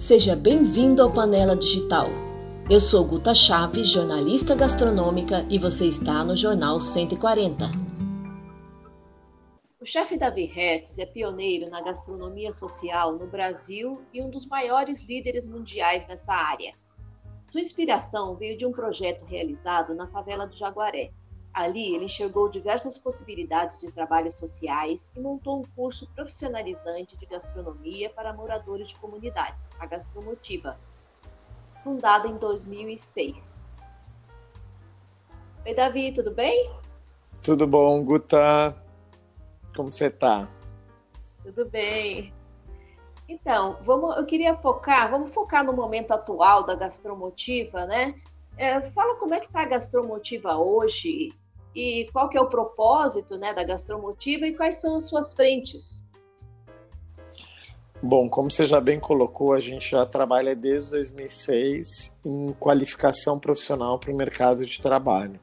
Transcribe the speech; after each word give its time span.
Seja 0.00 0.34
bem-vindo 0.34 1.02
ao 1.02 1.12
Panela 1.12 1.54
Digital. 1.54 2.06
Eu 2.70 2.80
sou 2.80 3.04
Guta 3.04 3.34
Chaves, 3.34 3.90
jornalista 3.90 4.54
gastronômica, 4.56 5.44
e 5.50 5.58
você 5.58 5.86
está 5.86 6.24
no 6.24 6.34
Jornal 6.34 6.80
140. 6.80 7.66
O 9.78 9.84
chefe 9.84 10.16
Davi 10.16 10.46
Hertz 10.46 10.98
é 10.98 11.04
pioneiro 11.04 11.68
na 11.68 11.82
gastronomia 11.82 12.50
social 12.50 13.12
no 13.12 13.26
Brasil 13.26 14.00
e 14.10 14.22
um 14.22 14.30
dos 14.30 14.46
maiores 14.46 15.04
líderes 15.04 15.46
mundiais 15.46 16.08
nessa 16.08 16.32
área. 16.32 16.72
Sua 17.50 17.60
inspiração 17.60 18.34
veio 18.36 18.56
de 18.56 18.64
um 18.64 18.72
projeto 18.72 19.26
realizado 19.26 19.94
na 19.94 20.06
favela 20.06 20.46
do 20.46 20.56
Jaguaré, 20.56 21.10
Ali, 21.52 21.94
ele 21.94 22.04
enxergou 22.04 22.48
diversas 22.48 22.96
possibilidades 22.96 23.80
de 23.80 23.90
trabalhos 23.90 24.36
sociais 24.36 25.10
e 25.16 25.20
montou 25.20 25.60
um 25.60 25.64
curso 25.74 26.08
profissionalizante 26.14 27.16
de 27.16 27.26
gastronomia 27.26 28.08
para 28.10 28.32
moradores 28.32 28.88
de 28.88 28.96
comunidade, 28.96 29.56
a 29.78 29.84
Gastromotiva, 29.84 30.78
fundada 31.82 32.28
em 32.28 32.36
2006. 32.36 33.64
Oi, 35.66 35.74
Davi, 35.74 36.12
tudo 36.12 36.30
bem? 36.30 36.70
Tudo 37.42 37.66
bom, 37.66 38.04
Guta? 38.04 38.74
Como 39.74 39.90
você 39.90 40.06
está? 40.06 40.48
Tudo 41.42 41.64
bem. 41.68 42.32
Então, 43.28 43.78
vamos, 43.82 44.16
eu 44.16 44.24
queria 44.24 44.56
focar, 44.56 45.10
vamos 45.10 45.32
focar 45.32 45.64
no 45.64 45.72
momento 45.72 46.12
atual 46.12 46.64
da 46.64 46.74
Gastromotiva, 46.74 47.86
né? 47.86 48.20
É, 48.56 48.80
fala 48.90 49.16
como 49.16 49.34
é 49.34 49.40
que 49.40 49.46
está 49.46 49.62
a 49.62 49.66
Gastromotiva 49.66 50.56
hoje 50.56 51.32
e 51.74 52.08
qual 52.12 52.28
que 52.28 52.36
é 52.36 52.40
o 52.40 52.48
propósito 52.48 53.36
né, 53.36 53.54
da 53.54 53.64
Gastromotiva 53.64 54.46
e 54.46 54.54
quais 54.54 54.80
são 54.80 54.96
as 54.96 55.08
suas 55.08 55.32
frentes? 55.34 56.04
Bom, 58.02 58.30
como 58.30 58.50
você 58.50 58.66
já 58.66 58.80
bem 58.80 58.98
colocou, 58.98 59.52
a 59.52 59.60
gente 59.60 59.90
já 59.90 60.06
trabalha 60.06 60.56
desde 60.56 60.90
2006 60.90 62.18
em 62.24 62.52
qualificação 62.58 63.38
profissional 63.38 63.98
para 63.98 64.10
o 64.10 64.16
mercado 64.16 64.64
de 64.64 64.80
trabalho. 64.80 65.38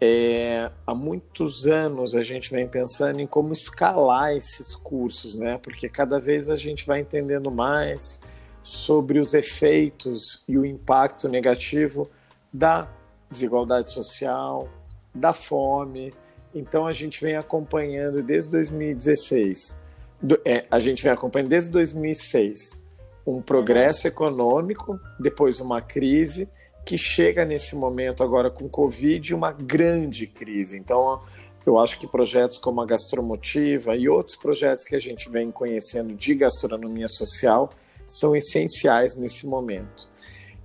É, 0.00 0.70
há 0.84 0.94
muitos 0.94 1.66
anos 1.66 2.16
a 2.16 2.22
gente 2.24 2.50
vem 2.50 2.66
pensando 2.66 3.20
em 3.20 3.26
como 3.26 3.52
escalar 3.52 4.32
esses 4.32 4.74
cursos, 4.74 5.36
né? 5.36 5.56
Porque 5.58 5.88
cada 5.88 6.18
vez 6.18 6.50
a 6.50 6.56
gente 6.56 6.84
vai 6.86 7.00
entendendo 7.00 7.50
mais 7.50 8.20
sobre 8.60 9.20
os 9.20 9.32
efeitos 9.32 10.42
e 10.48 10.58
o 10.58 10.66
impacto 10.66 11.28
negativo 11.28 12.10
da 12.52 12.88
desigualdade 13.30 13.92
social, 13.92 14.68
da 15.14 15.32
fome. 15.32 16.12
Então 16.54 16.86
a 16.86 16.92
gente 16.92 17.20
vem 17.20 17.36
acompanhando 17.36 18.22
desde 18.22 18.50
2016, 18.50 19.78
do, 20.20 20.40
é, 20.44 20.64
a 20.70 20.78
gente 20.78 21.02
vem 21.02 21.12
acompanhando 21.12 21.48
desde 21.48 21.70
2006 21.70 22.84
um 23.26 23.40
progresso 23.40 24.06
econômico, 24.06 25.00
depois 25.18 25.60
uma 25.60 25.80
crise 25.80 26.48
que 26.84 26.98
chega 26.98 27.44
nesse 27.44 27.74
momento 27.74 28.22
agora 28.22 28.50
com 28.50 28.68
Covid, 28.68 29.34
uma 29.34 29.50
grande 29.50 30.26
crise. 30.26 30.76
Então 30.76 31.22
eu 31.64 31.78
acho 31.78 31.98
que 31.98 32.06
projetos 32.06 32.58
como 32.58 32.80
a 32.82 32.86
Gastromotiva 32.86 33.96
e 33.96 34.08
outros 34.08 34.36
projetos 34.36 34.84
que 34.84 34.94
a 34.94 34.98
gente 34.98 35.30
vem 35.30 35.50
conhecendo 35.50 36.14
de 36.14 36.34
gastronomia 36.34 37.08
social 37.08 37.70
são 38.06 38.36
essenciais 38.36 39.16
nesse 39.16 39.46
momento. 39.46 40.08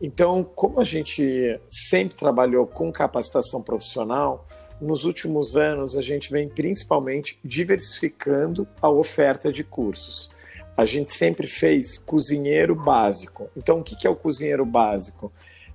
Então, 0.02 0.44
como 0.44 0.80
a 0.80 0.84
gente 0.84 1.60
sempre 1.68 2.16
trabalhou 2.16 2.66
com 2.66 2.92
capacitação 2.92 3.62
profissional, 3.62 4.48
nos 4.80 5.04
últimos 5.04 5.58
anos 5.58 5.98
a 5.98 6.02
gente 6.02 6.32
vem 6.32 6.48
principalmente 6.48 7.38
diversificando 7.44 8.68
a 8.82 8.90
oferta 8.90 9.52
de 9.52 9.64
cursos. 9.64 10.30
A 10.78 10.86
gente 10.86 11.12
sempre 11.12 11.46
fez 11.46 11.98
cozinheiro 11.98 12.74
básico. 12.74 13.50
Então, 13.58 13.80
o 13.80 13.84
que 13.84 14.08
é 14.08 14.10
o 14.10 14.16
cozinheiro 14.16 14.66
básico? 14.66 15.32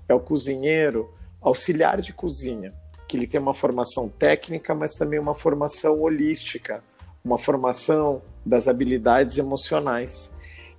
É 0.08 0.14
o 0.14 0.20
cozinheiro 0.20 1.12
auxiliar 1.42 2.00
de 2.00 2.14
cozinha, 2.14 2.72
que 3.06 3.18
ele 3.18 3.26
tem 3.26 3.38
uma 3.38 3.52
formação 3.52 4.08
técnica, 4.08 4.74
mas 4.74 4.94
também 4.94 5.18
uma 5.18 5.34
formação 5.34 6.00
holística, 6.00 6.82
uma 7.22 7.36
formação 7.36 8.22
das 8.44 8.66
habilidades 8.66 9.36
emocionais. 9.36 10.32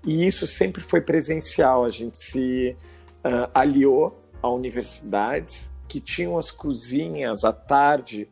E 0.04 0.26
isso 0.26 0.48
sempre 0.48 0.82
foi 0.82 1.02
presencial. 1.02 1.86
A 1.86 1.90
gente 1.92 2.18
se 2.18 2.76
uh, 3.26 3.50
aliou 3.54 4.16
a 4.42 4.50
universidades 4.50 5.72
que 5.88 6.00
tinham 6.00 6.38
as 6.38 6.52
cozinhas 6.52 7.44
à 7.44 7.52
tarde 7.52 8.30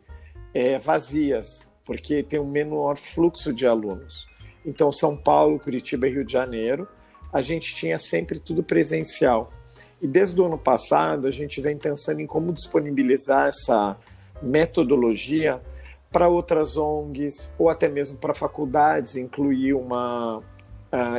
é, 0.54 0.78
vazias, 0.78 1.68
porque 1.84 2.22
tem 2.22 2.40
um 2.40 2.48
menor 2.48 2.96
fluxo 2.98 3.52
de 3.52 3.66
alunos. 3.66 4.28
Então, 4.66 4.92
São 4.92 5.18
Paulo, 5.18 5.60
Curitiba 5.60 6.08
e 6.08 6.12
Rio 6.12 6.24
de 6.24 6.32
Janeiro, 6.32 6.88
a 7.32 7.42
gente 7.42 7.76
tinha 7.76 7.98
sempre 7.98 8.40
tudo 8.40 8.64
presencial. 8.64 9.52
E 10.02 10.08
desde 10.08 10.40
o 10.40 10.46
ano 10.46 10.58
passado, 10.58 11.28
a 11.28 11.32
gente 11.32 11.60
vem 11.60 11.78
pensando 11.78 12.20
em 12.20 12.28
como 12.28 12.54
disponibilizar 12.54 13.48
essa 13.48 13.98
metodologia 14.42 15.62
para 16.12 16.30
outras 16.30 16.78
ONGs 16.78 17.52
ou 17.58 17.70
até 17.70 17.90
mesmo 17.90 18.18
para 18.18 18.34
faculdades, 18.34 19.16
incluir 19.16 19.74
uma 19.74 20.44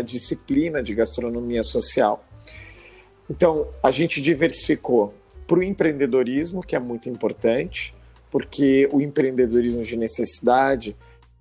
disciplina 0.04 0.80
de 0.80 0.94
gastronomia 0.94 1.64
social. 1.64 2.24
Então, 3.28 3.68
a 3.82 3.90
gente 3.90 4.20
diversificou 4.20 5.14
para 5.46 5.58
o 5.58 5.62
empreendedorismo, 5.62 6.62
que 6.62 6.76
é 6.76 6.78
muito 6.78 7.08
importante, 7.08 7.94
porque 8.30 8.88
o 8.92 9.00
empreendedorismo 9.00 9.82
de 9.82 9.96
necessidade 9.96 10.96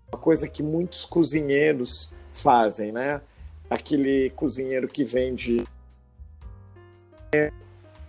é 0.08 0.16
uma 0.16 0.22
coisa 0.22 0.48
que 0.48 0.62
muitos 0.62 1.06
cozinheiros 1.06 2.12
fazem, 2.34 2.92
né? 2.92 3.22
Aquele 3.70 4.30
cozinheiro 4.32 4.88
que 4.88 5.04
vende 5.04 5.64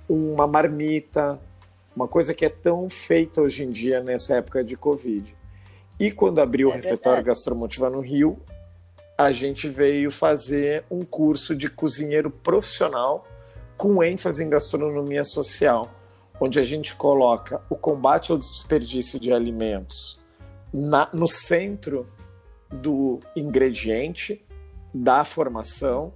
uma 0.09 0.47
marmita, 0.47 1.41
uma 1.97 2.07
coisa 2.07 2.35
que 2.35 2.45
é 2.45 2.49
tão 2.49 2.91
feita 2.91 3.41
hoje 3.41 3.65
em 3.65 3.71
dia 3.71 4.03
nessa 4.03 4.37
época 4.37 4.63
de 4.63 4.77
Covid. 4.77 5.35
E 5.99 6.11
quando 6.11 6.41
abriu 6.41 6.69
é 6.69 6.73
o 6.73 6.75
refeitório 6.75 7.25
Gastromotiva 7.25 7.89
no 7.89 8.01
Rio, 8.01 8.39
a 9.17 9.31
gente 9.31 9.69
veio 9.69 10.11
fazer 10.11 10.85
um 10.91 11.05
curso 11.05 11.55
de 11.55 11.71
cozinheiro 11.71 12.31
profissional 12.31 13.27
com 13.77 14.03
ênfase 14.03 14.45
em 14.45 14.49
gastronomia 14.49 15.25
social, 15.25 15.91
onde 16.41 16.59
a 16.59 16.63
gente 16.63 16.95
coloca 16.97 17.61
o 17.71 17.77
combate 17.77 18.33
ao 18.33 18.39
desperdício 18.39 19.19
de 19.19 19.33
alimentos 19.33 20.19
na, 20.73 21.09
no 21.13 21.29
centro 21.29 22.09
do 22.71 23.21
ingrediente, 23.37 24.45
da 24.93 25.25
formação 25.25 26.13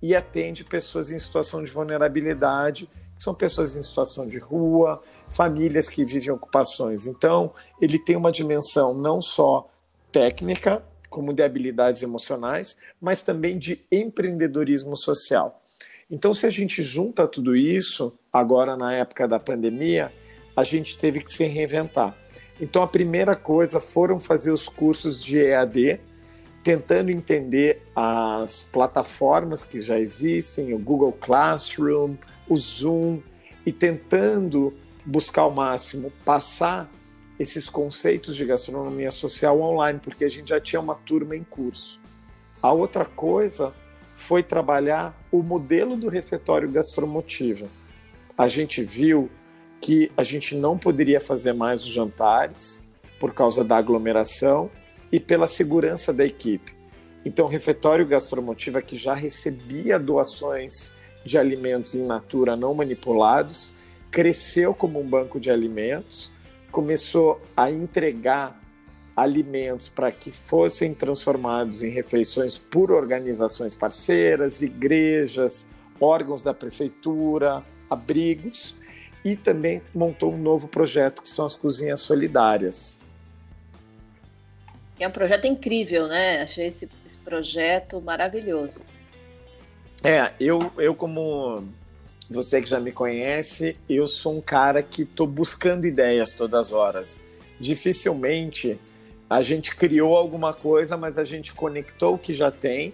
e 0.00 0.14
atende 0.14 0.64
pessoas 0.64 1.10
em 1.10 1.18
situação 1.18 1.62
de 1.62 1.70
vulnerabilidade, 1.70 2.88
que 3.14 3.22
são 3.22 3.34
pessoas 3.34 3.76
em 3.76 3.82
situação 3.82 4.26
de 4.26 4.38
rua, 4.38 5.00
famílias 5.28 5.88
que 5.88 6.04
vivem 6.04 6.30
ocupações. 6.30 7.06
Então, 7.06 7.52
ele 7.80 7.98
tem 7.98 8.16
uma 8.16 8.32
dimensão 8.32 8.94
não 8.94 9.20
só 9.20 9.68
técnica, 10.10 10.84
como 11.08 11.32
de 11.32 11.42
habilidades 11.42 12.02
emocionais, 12.02 12.76
mas 13.00 13.22
também 13.22 13.58
de 13.58 13.84
empreendedorismo 13.90 14.96
social. 14.96 15.61
Então, 16.12 16.34
se 16.34 16.44
a 16.44 16.50
gente 16.50 16.82
junta 16.82 17.26
tudo 17.26 17.56
isso, 17.56 18.12
agora 18.30 18.76
na 18.76 18.92
época 18.92 19.26
da 19.26 19.40
pandemia, 19.40 20.12
a 20.54 20.62
gente 20.62 20.98
teve 20.98 21.22
que 21.22 21.32
se 21.32 21.46
reinventar. 21.46 22.14
Então, 22.60 22.82
a 22.82 22.86
primeira 22.86 23.34
coisa 23.34 23.80
foram 23.80 24.20
fazer 24.20 24.50
os 24.50 24.68
cursos 24.68 25.24
de 25.24 25.38
EAD, 25.38 25.98
tentando 26.62 27.10
entender 27.10 27.80
as 27.96 28.62
plataformas 28.62 29.64
que 29.64 29.80
já 29.80 29.98
existem, 29.98 30.74
o 30.74 30.78
Google 30.78 31.12
Classroom, 31.12 32.16
o 32.46 32.56
Zoom, 32.56 33.20
e 33.64 33.72
tentando 33.72 34.74
buscar 35.06 35.42
ao 35.42 35.50
máximo 35.50 36.12
passar 36.26 36.92
esses 37.40 37.70
conceitos 37.70 38.36
de 38.36 38.44
gastronomia 38.44 39.10
social 39.10 39.58
online, 39.58 39.98
porque 39.98 40.26
a 40.26 40.28
gente 40.28 40.50
já 40.50 40.60
tinha 40.60 40.78
uma 40.78 40.94
turma 40.94 41.34
em 41.34 41.42
curso. 41.42 41.98
A 42.60 42.70
outra 42.70 43.06
coisa 43.06 43.72
foi 44.22 44.42
trabalhar 44.42 45.20
o 45.32 45.42
modelo 45.42 45.96
do 45.96 46.08
refeitório 46.08 46.70
gastromotiva. 46.70 47.66
A 48.38 48.46
gente 48.46 48.84
viu 48.84 49.28
que 49.80 50.12
a 50.16 50.22
gente 50.22 50.54
não 50.54 50.78
poderia 50.78 51.20
fazer 51.20 51.52
mais 51.52 51.82
os 51.82 51.90
jantares 51.90 52.86
por 53.18 53.34
causa 53.34 53.64
da 53.64 53.76
aglomeração 53.76 54.70
e 55.10 55.18
pela 55.18 55.48
segurança 55.48 56.12
da 56.12 56.24
equipe. 56.24 56.72
Então, 57.24 57.46
o 57.46 57.48
refeitório 57.48 58.06
gastromotiva 58.06 58.80
que 58.80 58.96
já 58.96 59.12
recebia 59.12 59.98
doações 59.98 60.94
de 61.24 61.36
alimentos 61.36 61.94
in 61.96 62.06
natura 62.06 62.56
não 62.56 62.74
manipulados, 62.74 63.74
cresceu 64.08 64.72
como 64.72 65.00
um 65.00 65.06
banco 65.06 65.40
de 65.40 65.50
alimentos, 65.50 66.30
começou 66.70 67.42
a 67.56 67.68
entregar 67.70 68.61
alimentos 69.16 69.88
para 69.88 70.10
que 70.10 70.30
fossem 70.30 70.94
transformados 70.94 71.82
em 71.82 71.90
refeições 71.90 72.56
por 72.56 72.90
organizações 72.90 73.76
parceiras, 73.76 74.62
igrejas, 74.62 75.66
órgãos 76.00 76.42
da 76.42 76.54
prefeitura, 76.54 77.62
abrigos, 77.88 78.74
e 79.24 79.36
também 79.36 79.82
montou 79.94 80.32
um 80.32 80.38
novo 80.38 80.66
projeto 80.66 81.22
que 81.22 81.28
são 81.28 81.44
as 81.44 81.54
cozinhas 81.54 82.00
solidárias. 82.00 82.98
É 84.98 85.06
um 85.06 85.12
projeto 85.12 85.46
incrível, 85.46 86.06
né? 86.06 86.42
Achei 86.42 86.66
esse, 86.66 86.88
esse 87.06 87.18
projeto 87.18 88.00
maravilhoso. 88.00 88.82
É, 90.02 90.32
eu, 90.40 90.72
eu 90.78 90.94
como 90.94 91.64
você 92.28 92.60
que 92.60 92.68
já 92.68 92.80
me 92.80 92.90
conhece, 92.90 93.76
eu 93.88 94.06
sou 94.06 94.36
um 94.36 94.40
cara 94.40 94.82
que 94.82 95.02
estou 95.02 95.26
buscando 95.26 95.86
ideias 95.86 96.32
todas 96.32 96.68
as 96.68 96.72
horas. 96.72 97.22
Dificilmente 97.60 98.78
a 99.32 99.40
gente 99.40 99.74
criou 99.74 100.14
alguma 100.14 100.52
coisa, 100.52 100.94
mas 100.94 101.16
a 101.16 101.24
gente 101.24 101.54
conectou 101.54 102.14
o 102.14 102.18
que 102.18 102.34
já 102.34 102.50
tem, 102.50 102.92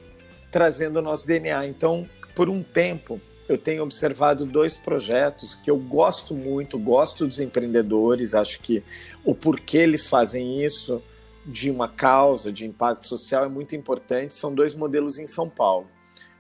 trazendo 0.53 1.01
o 1.01 1.03
nosso 1.03 1.27
DNA. 1.27 1.67
Então, 1.67 2.09
por 2.33 2.49
um 2.49 2.63
tempo, 2.63 3.21
eu 3.49 3.59
tenho 3.59 3.83
observado 3.83 4.47
dois 4.47 4.77
projetos 4.77 5.53
que 5.53 5.69
eu 5.69 5.77
gosto 5.77 6.35
muito, 6.35 6.79
gosto 6.79 7.27
dos 7.27 7.41
empreendedores, 7.41 8.37
acho 8.37 8.61
que 8.61 8.85
o 9.25 9.35
porquê 9.35 9.79
eles 9.79 10.07
fazem 10.07 10.65
isso 10.65 11.03
de 11.45 11.73
uma 11.73 11.89
causa 11.89 12.53
de 12.53 12.65
impacto 12.65 13.09
social 13.09 13.45
é 13.45 13.49
muito 13.49 13.75
importante. 13.75 14.37
São 14.37 14.55
dois 14.55 14.77
modelos 14.77 15.19
em 15.19 15.27
São 15.27 15.49
Paulo. 15.49 15.89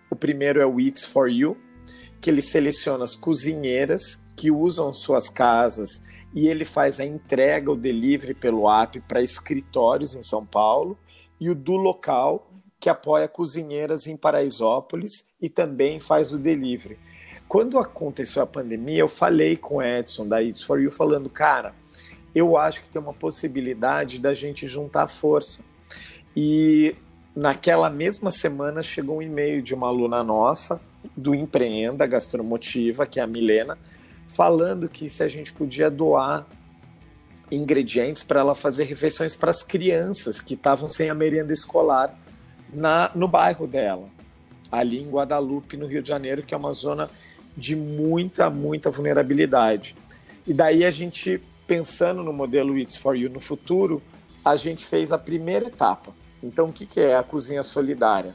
O 0.08 0.14
primeiro 0.14 0.60
é 0.60 0.66
o 0.66 0.78
Eats 0.78 1.04
for 1.04 1.28
You, 1.28 1.56
que 2.20 2.30
ele 2.30 2.40
seleciona 2.40 3.02
as 3.02 3.16
cozinheiras 3.16 4.20
que 4.36 4.48
usam 4.48 4.94
suas 4.94 5.28
casas 5.28 6.00
e 6.34 6.48
ele 6.48 6.64
faz 6.64 7.00
a 7.00 7.04
entrega, 7.04 7.70
o 7.70 7.76
delivery 7.76 8.34
pelo 8.34 8.70
app 8.70 9.00
para 9.00 9.22
escritórios 9.22 10.14
em 10.14 10.22
São 10.22 10.44
Paulo, 10.44 10.98
e 11.40 11.48
o 11.50 11.54
do 11.54 11.76
local, 11.76 12.50
que 12.80 12.88
apoia 12.88 13.26
cozinheiras 13.26 14.06
em 14.06 14.16
Paraisópolis 14.16 15.24
e 15.40 15.48
também 15.48 15.98
faz 15.98 16.32
o 16.32 16.38
delivery. 16.38 16.98
Quando 17.48 17.78
aconteceu 17.78 18.42
a 18.42 18.46
pandemia, 18.46 18.98
eu 18.98 19.08
falei 19.08 19.56
com 19.56 19.76
o 19.76 19.82
Edson 19.82 20.28
da 20.28 20.42
It's 20.42 20.62
For 20.62 20.80
You, 20.80 20.90
falando, 20.90 21.30
cara, 21.30 21.74
eu 22.34 22.56
acho 22.56 22.82
que 22.82 22.88
tem 22.88 23.00
uma 23.00 23.14
possibilidade 23.14 24.18
da 24.18 24.34
gente 24.34 24.66
juntar 24.66 25.08
força. 25.08 25.64
E 26.36 26.94
naquela 27.34 27.88
mesma 27.88 28.30
semana 28.30 28.82
chegou 28.82 29.18
um 29.18 29.22
e-mail 29.22 29.62
de 29.62 29.74
uma 29.74 29.88
aluna 29.88 30.22
nossa, 30.22 30.80
do 31.16 31.34
Empreenda 31.34 32.06
Gastromotiva, 32.06 33.06
que 33.06 33.18
é 33.18 33.22
a 33.22 33.26
Milena, 33.26 33.78
falando 34.28 34.88
que 34.88 35.08
se 35.08 35.22
a 35.22 35.28
gente 35.28 35.52
podia 35.52 35.90
doar 35.90 36.46
ingredientes 37.50 38.22
para 38.22 38.40
ela 38.40 38.54
fazer 38.54 38.84
refeições 38.84 39.34
para 39.34 39.50
as 39.50 39.62
crianças 39.62 40.40
que 40.40 40.54
estavam 40.54 40.88
sem 40.88 41.08
a 41.08 41.14
merenda 41.14 41.52
escolar 41.52 42.16
na, 42.72 43.10
no 43.14 43.26
bairro 43.26 43.66
dela, 43.66 44.08
ali 44.70 45.00
em 45.00 45.08
Guadalupe, 45.08 45.76
no 45.76 45.86
Rio 45.86 46.02
de 46.02 46.08
Janeiro, 46.08 46.42
que 46.42 46.54
é 46.54 46.56
uma 46.56 46.74
zona 46.74 47.10
de 47.56 47.74
muita, 47.74 48.50
muita 48.50 48.90
vulnerabilidade. 48.90 49.96
E 50.46 50.52
daí 50.52 50.84
a 50.84 50.90
gente, 50.90 51.40
pensando 51.66 52.22
no 52.22 52.32
modelo 52.32 52.78
Eats 52.78 52.96
for 52.96 53.16
You 53.16 53.30
no 53.30 53.40
futuro, 53.40 54.02
a 54.44 54.54
gente 54.56 54.84
fez 54.84 55.10
a 55.10 55.18
primeira 55.18 55.66
etapa. 55.66 56.12
Então, 56.42 56.68
o 56.68 56.72
que, 56.72 56.86
que 56.86 57.00
é 57.00 57.16
a 57.16 57.22
cozinha 57.22 57.62
solidária? 57.62 58.34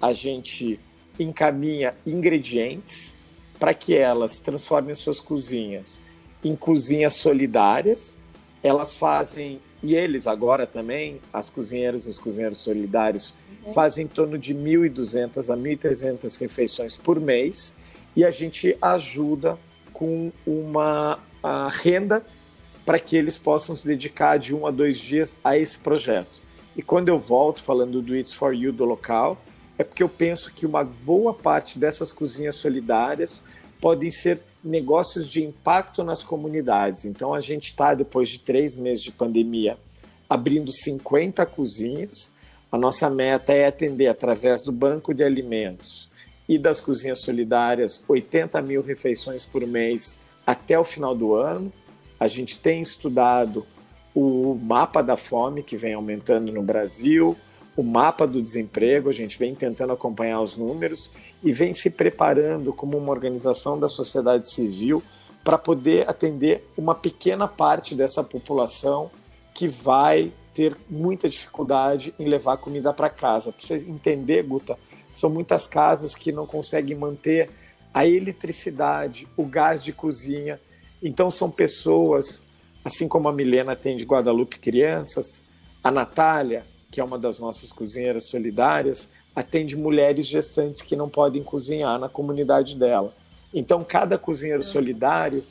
A 0.00 0.12
gente 0.12 0.78
encaminha 1.18 1.94
ingredientes 2.06 3.14
para 3.58 3.74
que 3.74 3.96
elas 3.96 4.40
transformem 4.40 4.94
suas 4.94 5.20
cozinhas 5.20 6.00
em 6.44 6.54
cozinhas 6.54 7.14
solidárias. 7.14 8.16
Elas 8.62 8.96
fazem, 8.96 9.60
e 9.82 9.94
eles 9.94 10.26
agora 10.26 10.66
também, 10.66 11.20
as 11.32 11.48
cozinheiras 11.48 12.06
e 12.06 12.10
os 12.10 12.18
cozinheiros 12.18 12.58
solidários, 12.58 13.34
uhum. 13.64 13.72
fazem 13.72 14.04
em 14.04 14.08
torno 14.08 14.38
de 14.38 14.54
1.200 14.54 15.52
a 15.52 15.56
1.300 15.56 16.40
refeições 16.40 16.96
por 16.96 17.20
mês 17.20 17.76
e 18.16 18.24
a 18.24 18.30
gente 18.30 18.76
ajuda 18.80 19.58
com 19.92 20.32
uma 20.46 21.18
renda 21.82 22.24
para 22.84 22.98
que 22.98 23.16
eles 23.16 23.38
possam 23.38 23.76
se 23.76 23.86
dedicar 23.86 24.38
de 24.38 24.54
um 24.54 24.66
a 24.66 24.70
dois 24.70 24.98
dias 24.98 25.36
a 25.44 25.56
esse 25.56 25.78
projeto. 25.78 26.40
E 26.76 26.82
quando 26.82 27.08
eu 27.08 27.18
volto 27.18 27.62
falando 27.62 28.00
do 28.00 28.16
It's 28.16 28.32
For 28.32 28.54
You 28.54 28.72
do 28.72 28.84
local, 28.84 29.36
é 29.78 29.84
porque 29.84 30.02
eu 30.02 30.08
penso 30.08 30.52
que 30.52 30.66
uma 30.66 30.82
boa 30.82 31.32
parte 31.32 31.78
dessas 31.78 32.12
cozinhas 32.12 32.56
solidárias 32.56 33.44
podem 33.80 34.10
ser 34.10 34.40
negócios 34.62 35.28
de 35.28 35.42
impacto 35.42 36.02
nas 36.02 36.24
comunidades. 36.24 37.04
Então, 37.04 37.32
a 37.32 37.40
gente 37.40 37.66
está, 37.66 37.94
depois 37.94 38.28
de 38.28 38.40
três 38.40 38.76
meses 38.76 39.02
de 39.02 39.12
pandemia, 39.12 39.78
abrindo 40.28 40.72
50 40.72 41.46
cozinhas. 41.46 42.34
A 42.70 42.76
nossa 42.76 43.08
meta 43.08 43.52
é 43.52 43.66
atender, 43.66 44.08
através 44.08 44.64
do 44.64 44.72
banco 44.72 45.14
de 45.14 45.22
alimentos 45.22 46.08
e 46.48 46.58
das 46.58 46.80
cozinhas 46.80 47.20
solidárias, 47.20 48.02
80 48.08 48.60
mil 48.62 48.82
refeições 48.82 49.44
por 49.44 49.64
mês 49.66 50.18
até 50.46 50.78
o 50.78 50.84
final 50.84 51.14
do 51.14 51.34
ano. 51.34 51.72
A 52.18 52.26
gente 52.26 52.58
tem 52.58 52.80
estudado 52.80 53.64
o 54.14 54.58
mapa 54.60 55.02
da 55.02 55.16
fome, 55.16 55.62
que 55.62 55.76
vem 55.76 55.94
aumentando 55.94 56.50
no 56.50 56.62
Brasil, 56.62 57.36
o 57.78 57.82
mapa 57.84 58.26
do 58.26 58.42
desemprego, 58.42 59.08
a 59.08 59.12
gente 59.12 59.38
vem 59.38 59.54
tentando 59.54 59.92
acompanhar 59.92 60.40
os 60.40 60.56
números 60.56 61.12
e 61.44 61.52
vem 61.52 61.72
se 61.72 61.88
preparando 61.88 62.72
como 62.72 62.98
uma 62.98 63.12
organização 63.12 63.78
da 63.78 63.86
sociedade 63.86 64.50
civil 64.50 65.00
para 65.44 65.56
poder 65.56 66.10
atender 66.10 66.68
uma 66.76 66.92
pequena 66.92 67.46
parte 67.46 67.94
dessa 67.94 68.24
população 68.24 69.12
que 69.54 69.68
vai 69.68 70.32
ter 70.52 70.76
muita 70.90 71.28
dificuldade 71.28 72.12
em 72.18 72.24
levar 72.24 72.56
comida 72.56 72.92
para 72.92 73.08
casa. 73.08 73.52
Para 73.52 73.64
você 73.64 73.76
entender, 73.88 74.42
Guta, 74.42 74.76
são 75.08 75.30
muitas 75.30 75.68
casas 75.68 76.16
que 76.16 76.32
não 76.32 76.48
conseguem 76.48 76.96
manter 76.96 77.48
a 77.94 78.04
eletricidade, 78.04 79.28
o 79.36 79.44
gás 79.44 79.84
de 79.84 79.92
cozinha. 79.92 80.58
Então 81.00 81.30
são 81.30 81.48
pessoas, 81.48 82.42
assim 82.84 83.06
como 83.06 83.28
a 83.28 83.32
Milena 83.32 83.76
tem 83.76 83.96
de 83.96 84.04
Guadalupe 84.04 84.58
Crianças, 84.58 85.44
a 85.82 85.92
Natália, 85.92 86.66
que 86.90 87.00
é 87.00 87.04
uma 87.04 87.18
das 87.18 87.38
nossas 87.38 87.70
cozinheiras 87.72 88.24
solidárias, 88.24 89.08
atende 89.34 89.76
mulheres 89.76 90.26
gestantes 90.26 90.82
que 90.82 90.96
não 90.96 91.08
podem 91.08 91.42
cozinhar 91.42 91.98
na 91.98 92.08
comunidade 92.08 92.74
dela. 92.74 93.14
Então, 93.52 93.84
cada 93.84 94.18
cozinheiro 94.18 94.62
solidário 94.62 95.44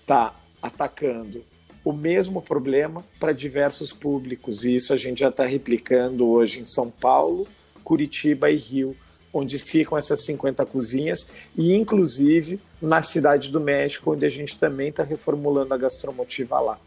está 0.00 0.34
atacando 0.62 1.44
o 1.84 1.92
mesmo 1.92 2.40
problema 2.40 3.04
para 3.20 3.32
diversos 3.32 3.92
públicos, 3.92 4.64
e 4.64 4.74
isso 4.74 4.92
a 4.92 4.96
gente 4.96 5.20
já 5.20 5.28
está 5.28 5.44
replicando 5.44 6.26
hoje 6.26 6.60
em 6.60 6.64
São 6.64 6.90
Paulo, 6.90 7.46
Curitiba 7.84 8.50
e 8.50 8.56
Rio, 8.56 8.96
onde 9.32 9.58
ficam 9.58 9.98
essas 9.98 10.24
50 10.24 10.64
cozinhas, 10.64 11.26
e 11.56 11.74
inclusive 11.74 12.58
na 12.80 13.02
Cidade 13.02 13.50
do 13.50 13.60
México, 13.60 14.12
onde 14.12 14.24
a 14.24 14.30
gente 14.30 14.56
também 14.56 14.88
está 14.88 15.02
reformulando 15.02 15.74
a 15.74 15.76
gastromotiva 15.76 16.58
lá. 16.60 16.78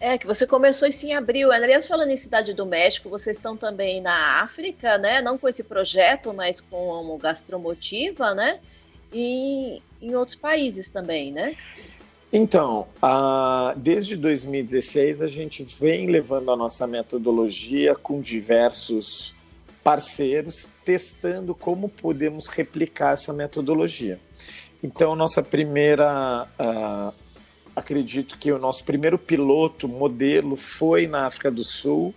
É, 0.00 0.18
que 0.18 0.26
você 0.26 0.46
começou 0.46 0.86
isso 0.86 1.06
em 1.06 1.14
abril. 1.14 1.50
Aliás, 1.50 1.86
falando 1.86 2.10
em 2.10 2.16
Cidade 2.16 2.52
do 2.52 2.66
México, 2.66 3.08
vocês 3.08 3.36
estão 3.36 3.56
também 3.56 4.02
na 4.02 4.42
África, 4.42 4.98
né? 4.98 5.22
Não 5.22 5.38
com 5.38 5.48
esse 5.48 5.62
projeto, 5.64 6.34
mas 6.34 6.60
com 6.60 7.16
gastromotiva, 7.16 8.34
né? 8.34 8.60
E 9.12 9.80
em 10.02 10.14
outros 10.14 10.36
países 10.36 10.90
também, 10.90 11.32
né? 11.32 11.56
Então, 12.30 12.88
desde 13.76 14.16
2016 14.16 15.22
a 15.22 15.28
gente 15.28 15.64
vem 15.80 16.08
levando 16.08 16.50
a 16.50 16.56
nossa 16.56 16.86
metodologia 16.86 17.94
com 17.94 18.20
diversos 18.20 19.32
parceiros, 19.84 20.68
testando 20.84 21.54
como 21.54 21.88
podemos 21.88 22.48
replicar 22.48 23.12
essa 23.12 23.32
metodologia. 23.32 24.18
Então, 24.82 25.14
nossa 25.14 25.42
primeira 25.42 26.48
acredito 27.74 28.38
que 28.38 28.52
o 28.52 28.58
nosso 28.58 28.84
primeiro 28.84 29.18
piloto 29.18 29.88
modelo 29.88 30.56
foi 30.56 31.06
na 31.06 31.26
África 31.26 31.50
do 31.50 31.64
Sul, 31.64 32.14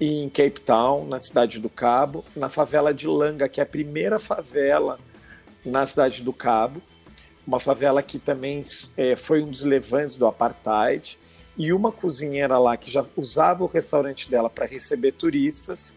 em 0.00 0.28
Cape 0.28 0.60
Town, 0.60 1.06
na 1.06 1.18
cidade 1.18 1.58
do 1.58 1.68
Cabo, 1.68 2.24
na 2.34 2.48
favela 2.48 2.92
de 2.92 3.06
Langa, 3.06 3.48
que 3.48 3.60
é 3.60 3.62
a 3.62 3.66
primeira 3.66 4.18
favela 4.18 4.98
na 5.64 5.84
cidade 5.86 6.22
do 6.22 6.32
Cabo, 6.32 6.82
uma 7.46 7.58
favela 7.58 8.02
que 8.02 8.18
também 8.18 8.62
é, 8.96 9.16
foi 9.16 9.42
um 9.42 9.48
dos 9.48 9.62
levantes 9.62 10.16
do 10.16 10.26
apartheid, 10.26 11.18
e 11.56 11.72
uma 11.72 11.90
cozinheira 11.90 12.58
lá 12.58 12.76
que 12.76 12.90
já 12.90 13.04
usava 13.16 13.64
o 13.64 13.66
restaurante 13.66 14.30
dela 14.30 14.50
para 14.50 14.66
receber 14.66 15.12
turistas, 15.12 15.94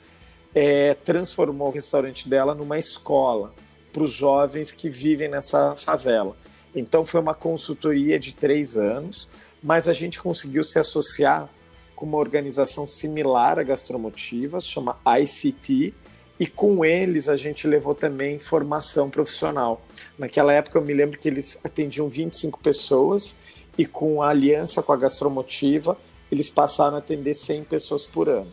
é, 0.55 0.93
transformou 0.93 1.67
o 1.67 1.71
restaurante 1.71 2.29
dela 2.29 2.55
numa 2.55 2.79
escola 2.79 3.53
para 3.91 4.03
os 4.03 4.11
jovens 4.11 4.71
que 4.71 4.89
vivem 4.89 5.27
nessa 5.27 5.75
favela. 5.75 6.35
Então 6.75 7.05
foi 7.05 7.19
uma 7.19 7.33
consultoria 7.33 8.19
de 8.19 8.33
três 8.33 8.77
anos, 8.77 9.27
mas 9.61 9.87
a 9.87 9.93
gente 9.93 10.21
conseguiu 10.21 10.63
se 10.63 10.79
associar 10.79 11.49
com 11.95 12.05
uma 12.05 12.17
organização 12.17 12.87
similar 12.87 13.59
à 13.59 13.63
Gastromotivas, 13.63 14.65
chama 14.65 14.97
ICT, 15.05 15.93
e 16.39 16.47
com 16.47 16.85
eles 16.85 17.27
a 17.27 17.35
gente 17.35 17.67
levou 17.67 17.93
também 17.93 18.39
formação 18.39 19.09
profissional. 19.09 19.81
Naquela 20.17 20.53
época 20.53 20.77
eu 20.77 20.81
me 20.81 20.93
lembro 20.93 21.19
que 21.19 21.27
eles 21.27 21.59
atendiam 21.63 22.07
25 22.07 22.59
pessoas 22.59 23.35
e 23.77 23.85
com 23.85 24.21
a 24.21 24.29
aliança 24.29 24.81
com 24.81 24.93
a 24.93 24.97
Gastromotiva 24.97 25.97
eles 26.31 26.49
passaram 26.49 26.95
a 26.95 26.99
atender 26.99 27.33
100 27.33 27.65
pessoas 27.65 28.05
por 28.05 28.29
ano. 28.29 28.51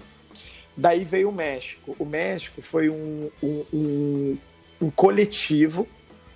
Daí 0.76 1.04
veio 1.04 1.28
o 1.28 1.32
México. 1.32 1.94
O 1.99 2.04
México 2.04 2.61
foi 2.61 2.88
um, 2.90 3.30
um, 3.42 3.64
um, 3.73 4.38
um 4.82 4.90
coletivo 4.90 5.87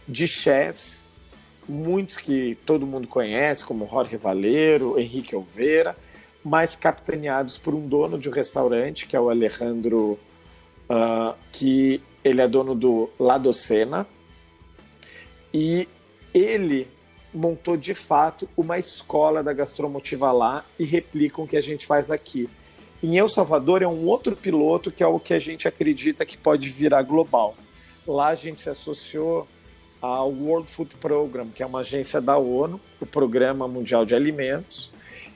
de 0.06 0.28
chefs 0.28 1.04
muitos 1.70 2.16
que 2.16 2.58
todo 2.66 2.86
mundo 2.86 3.06
conhece, 3.06 3.64
como 3.64 3.88
Jorge 3.88 4.16
Valeiro, 4.16 4.98
Henrique 4.98 5.36
Olveira, 5.36 5.96
mas 6.44 6.74
capitaneados 6.74 7.56
por 7.56 7.74
um 7.74 7.86
dono 7.86 8.18
de 8.18 8.28
um 8.28 8.32
restaurante, 8.32 9.06
que 9.06 9.14
é 9.14 9.20
o 9.20 9.30
Alejandro, 9.30 10.18
uh, 10.90 11.34
que 11.52 12.02
ele 12.24 12.40
é 12.40 12.48
dono 12.48 12.74
do 12.74 13.08
Ladocena 13.18 14.06
e 15.54 15.88
ele 16.34 16.88
montou 17.32 17.76
de 17.76 17.94
fato 17.94 18.48
uma 18.56 18.78
escola 18.78 19.42
da 19.42 19.52
gastromotiva 19.52 20.32
lá 20.32 20.64
e 20.78 20.84
replicam 20.84 21.44
o 21.44 21.48
que 21.48 21.56
a 21.56 21.60
gente 21.60 21.86
faz 21.86 22.10
aqui. 22.10 22.48
Em 23.02 23.16
El 23.16 23.28
Salvador 23.28 23.82
é 23.82 23.86
um 23.86 24.06
outro 24.06 24.36
piloto 24.36 24.90
que 24.90 25.02
é 25.02 25.06
o 25.06 25.20
que 25.20 25.32
a 25.32 25.38
gente 25.38 25.66
acredita 25.68 26.26
que 26.26 26.36
pode 26.36 26.68
virar 26.68 27.02
global. 27.02 27.54
Lá 28.06 28.28
a 28.28 28.34
gente 28.34 28.60
se 28.60 28.68
associou 28.68 29.46
ao 30.00 30.30
World 30.30 30.70
Food 30.70 30.96
Program, 30.96 31.48
que 31.48 31.62
é 31.62 31.66
uma 31.66 31.80
agência 31.80 32.20
da 32.20 32.36
ONU, 32.36 32.80
o 33.00 33.06
Programa 33.06 33.68
Mundial 33.68 34.04
de 34.04 34.14
Alimentos, 34.14 34.90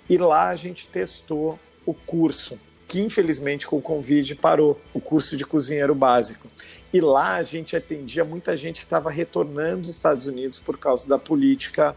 e 0.08 0.16
lá 0.16 0.48
a 0.48 0.56
gente 0.56 0.86
testou 0.86 1.58
o 1.84 1.92
curso, 1.92 2.58
que 2.88 3.00
infelizmente 3.00 3.66
com 3.66 3.76
o 3.76 3.82
Covid 3.82 4.34
parou, 4.36 4.80
o 4.92 5.00
curso 5.00 5.36
de 5.36 5.44
cozinheiro 5.44 5.94
básico. 5.94 6.48
E 6.92 7.00
lá 7.00 7.34
a 7.34 7.42
gente 7.42 7.76
atendia 7.76 8.24
muita 8.24 8.56
gente 8.56 8.80
que 8.80 8.86
estava 8.86 9.10
retornando 9.10 9.82
dos 9.82 9.90
Estados 9.90 10.26
Unidos 10.26 10.60
por 10.60 10.78
causa 10.78 11.08
da 11.08 11.18
política 11.18 11.96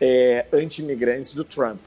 é, 0.00 0.46
anti-imigrantes 0.52 1.32
do 1.32 1.44
Trump. 1.44 1.80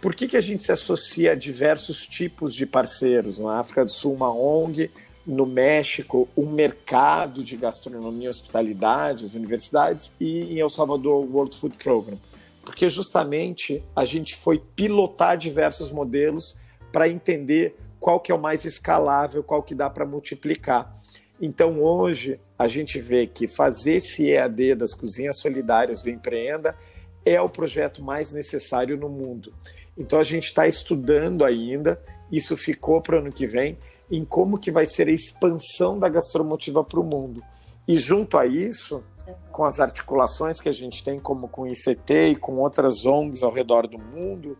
Por 0.00 0.14
que, 0.14 0.28
que 0.28 0.36
a 0.36 0.40
gente 0.40 0.62
se 0.62 0.72
associa 0.72 1.32
a 1.32 1.34
diversos 1.34 2.06
tipos 2.06 2.54
de 2.54 2.66
parceiros? 2.66 3.38
Na 3.38 3.58
África 3.58 3.84
do 3.84 3.90
Sul, 3.90 4.14
uma 4.14 4.32
ONG, 4.32 4.90
no 5.26 5.44
México, 5.44 6.28
um 6.36 6.46
mercado 6.46 7.42
de 7.42 7.56
gastronomia 7.56 8.26
e 8.26 8.28
hospitalidade, 8.28 9.24
as 9.24 9.34
universidades, 9.34 10.12
e 10.20 10.54
em 10.54 10.58
El 10.60 10.70
Salvador, 10.70 11.24
o 11.24 11.32
World 11.32 11.56
Food 11.56 11.76
Program. 11.78 12.18
Porque 12.62 12.88
justamente 12.88 13.82
a 13.94 14.04
gente 14.04 14.36
foi 14.36 14.62
pilotar 14.76 15.36
diversos 15.36 15.90
modelos 15.90 16.56
para 16.92 17.08
entender 17.08 17.76
qual 17.98 18.20
que 18.20 18.30
é 18.30 18.34
o 18.34 18.40
mais 18.40 18.64
escalável, 18.64 19.42
qual 19.42 19.62
que 19.62 19.74
dá 19.74 19.90
para 19.90 20.06
multiplicar. 20.06 20.96
Então 21.40 21.82
hoje 21.82 22.40
a 22.58 22.68
gente 22.68 23.00
vê 23.00 23.26
que 23.26 23.48
fazer 23.48 23.96
esse 23.96 24.30
EAD 24.30 24.76
das 24.76 24.94
cozinhas 24.94 25.40
solidárias 25.40 26.00
do 26.02 26.10
Empreenda 26.10 26.76
é 27.24 27.40
o 27.40 27.48
projeto 27.48 28.02
mais 28.02 28.32
necessário 28.32 28.96
no 28.96 29.08
mundo. 29.08 29.52
Então 29.98 30.20
a 30.20 30.24
gente 30.24 30.44
está 30.44 30.68
estudando 30.68 31.44
ainda, 31.44 32.00
isso 32.30 32.56
ficou 32.56 33.00
para 33.00 33.16
o 33.16 33.18
ano 33.18 33.32
que 33.32 33.46
vem, 33.46 33.76
em 34.10 34.24
como 34.24 34.58
que 34.58 34.70
vai 34.70 34.86
ser 34.86 35.08
a 35.08 35.12
expansão 35.12 35.98
da 35.98 36.08
gastromotiva 36.08 36.84
para 36.84 37.00
o 37.00 37.04
mundo. 37.04 37.42
E 37.86 37.96
junto 37.96 38.36
a 38.38 38.46
isso, 38.46 39.02
com 39.50 39.64
as 39.64 39.80
articulações 39.80 40.60
que 40.60 40.68
a 40.68 40.72
gente 40.72 41.02
tem, 41.02 41.18
como 41.18 41.48
com 41.48 41.62
o 41.62 41.66
ICT 41.66 42.28
e 42.30 42.36
com 42.36 42.56
outras 42.56 43.04
ONGs 43.06 43.42
ao 43.42 43.52
redor 43.52 43.86
do 43.86 43.98
mundo, 43.98 44.58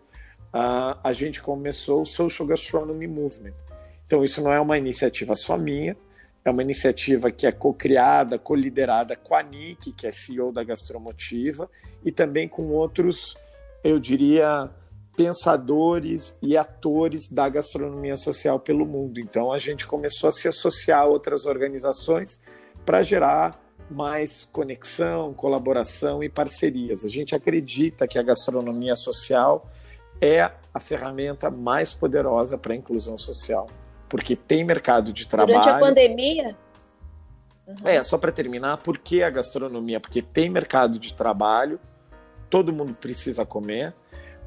uh, 0.55 0.99
a 1.03 1.13
gente 1.13 1.43
começou 1.43 2.03
o 2.03 2.07
Social 2.07 2.47
Gastronomy 2.49 3.07
Movement. 3.07 3.55
Então 4.07 4.23
isso 4.23 4.41
não 4.41 4.53
é 4.53 4.61
uma 4.61 4.79
iniciativa 4.79 5.35
só 5.35 5.57
minha, 5.57 5.97
é 6.45 6.51
uma 6.51 6.63
iniciativa 6.63 7.31
que 7.31 7.47
é 7.47 7.53
co-criada, 7.53 8.39
co-liderada 8.39 9.17
com 9.17 9.35
a 9.35 9.43
Nick, 9.43 9.93
que 9.93 10.07
é 10.07 10.13
CEO 10.13 10.53
da 10.53 10.63
Gastromotiva, 10.63 11.69
e 12.05 12.13
também 12.13 12.49
com 12.49 12.69
outros, 12.69 13.37
eu 13.83 13.99
diria, 13.99 14.71
pensadores 15.17 16.37
e 16.43 16.57
atores 16.57 17.29
da 17.29 17.49
gastronomia 17.49 18.15
social 18.15 18.61
pelo 18.61 18.85
mundo. 18.85 19.19
Então 19.19 19.51
a 19.51 19.59
gente 19.59 19.87
começou 19.87 20.29
a 20.29 20.31
se 20.31 20.47
associar 20.47 21.01
a 21.01 21.07
outras 21.07 21.47
organizações 21.47 22.39
para 22.85 23.03
gerar 23.03 23.61
mais 23.91 24.45
conexão, 24.53 25.33
colaboração 25.33 26.23
e 26.23 26.29
parcerias. 26.29 27.05
A 27.05 27.09
gente 27.09 27.35
acredita 27.35 28.07
que 28.07 28.19
a 28.19 28.23
gastronomia 28.23 28.95
social 28.95 29.67
é 30.21 30.51
a 30.73 30.81
ferramenta 30.81 31.51
mais 31.51 31.95
poderosa 31.95 32.59
para 32.59 32.73
a 32.73 32.77
inclusão 32.77 33.17
social, 33.17 33.69
porque 34.09 34.37
tem 34.37 34.65
mercado 34.65 35.13
de 35.13 35.27
trabalho. 35.27 35.61
Durante 35.61 35.69
a 35.69 35.79
pandemia? 35.79 36.57
Uhum. 37.67 37.77
É, 37.85 38.03
só 38.03 38.19
para 38.19 38.31
terminar, 38.31 38.79
por 38.79 38.99
que 38.99 39.23
a 39.23 39.31
gastronomia? 39.31 39.99
Porque 39.99 40.21
tem 40.21 40.51
mercado 40.51 40.99
de 40.99 41.15
trabalho, 41.15 41.81
todo 42.49 42.73
mundo 42.73 42.95
precisa 42.95 43.45
comer 43.45 43.95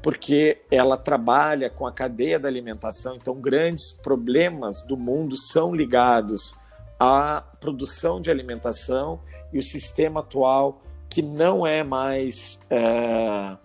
porque 0.02 0.62
ela 0.70 0.96
trabalha 0.96 1.68
com 1.68 1.86
a 1.86 1.92
cadeia 1.92 2.38
da 2.38 2.48
alimentação, 2.48 3.16
então 3.16 3.34
grandes 3.34 3.92
problemas 3.92 4.82
do 4.82 4.96
mundo 4.96 5.36
são 5.36 5.74
ligados 5.74 6.54
à 6.98 7.42
produção 7.60 8.20
de 8.20 8.30
alimentação 8.30 9.20
e 9.52 9.58
o 9.58 9.62
sistema 9.62 10.20
atual 10.20 10.82
que 11.08 11.22
não 11.22 11.66
é 11.66 11.82
mais 11.82 12.60
é, 12.70 13.56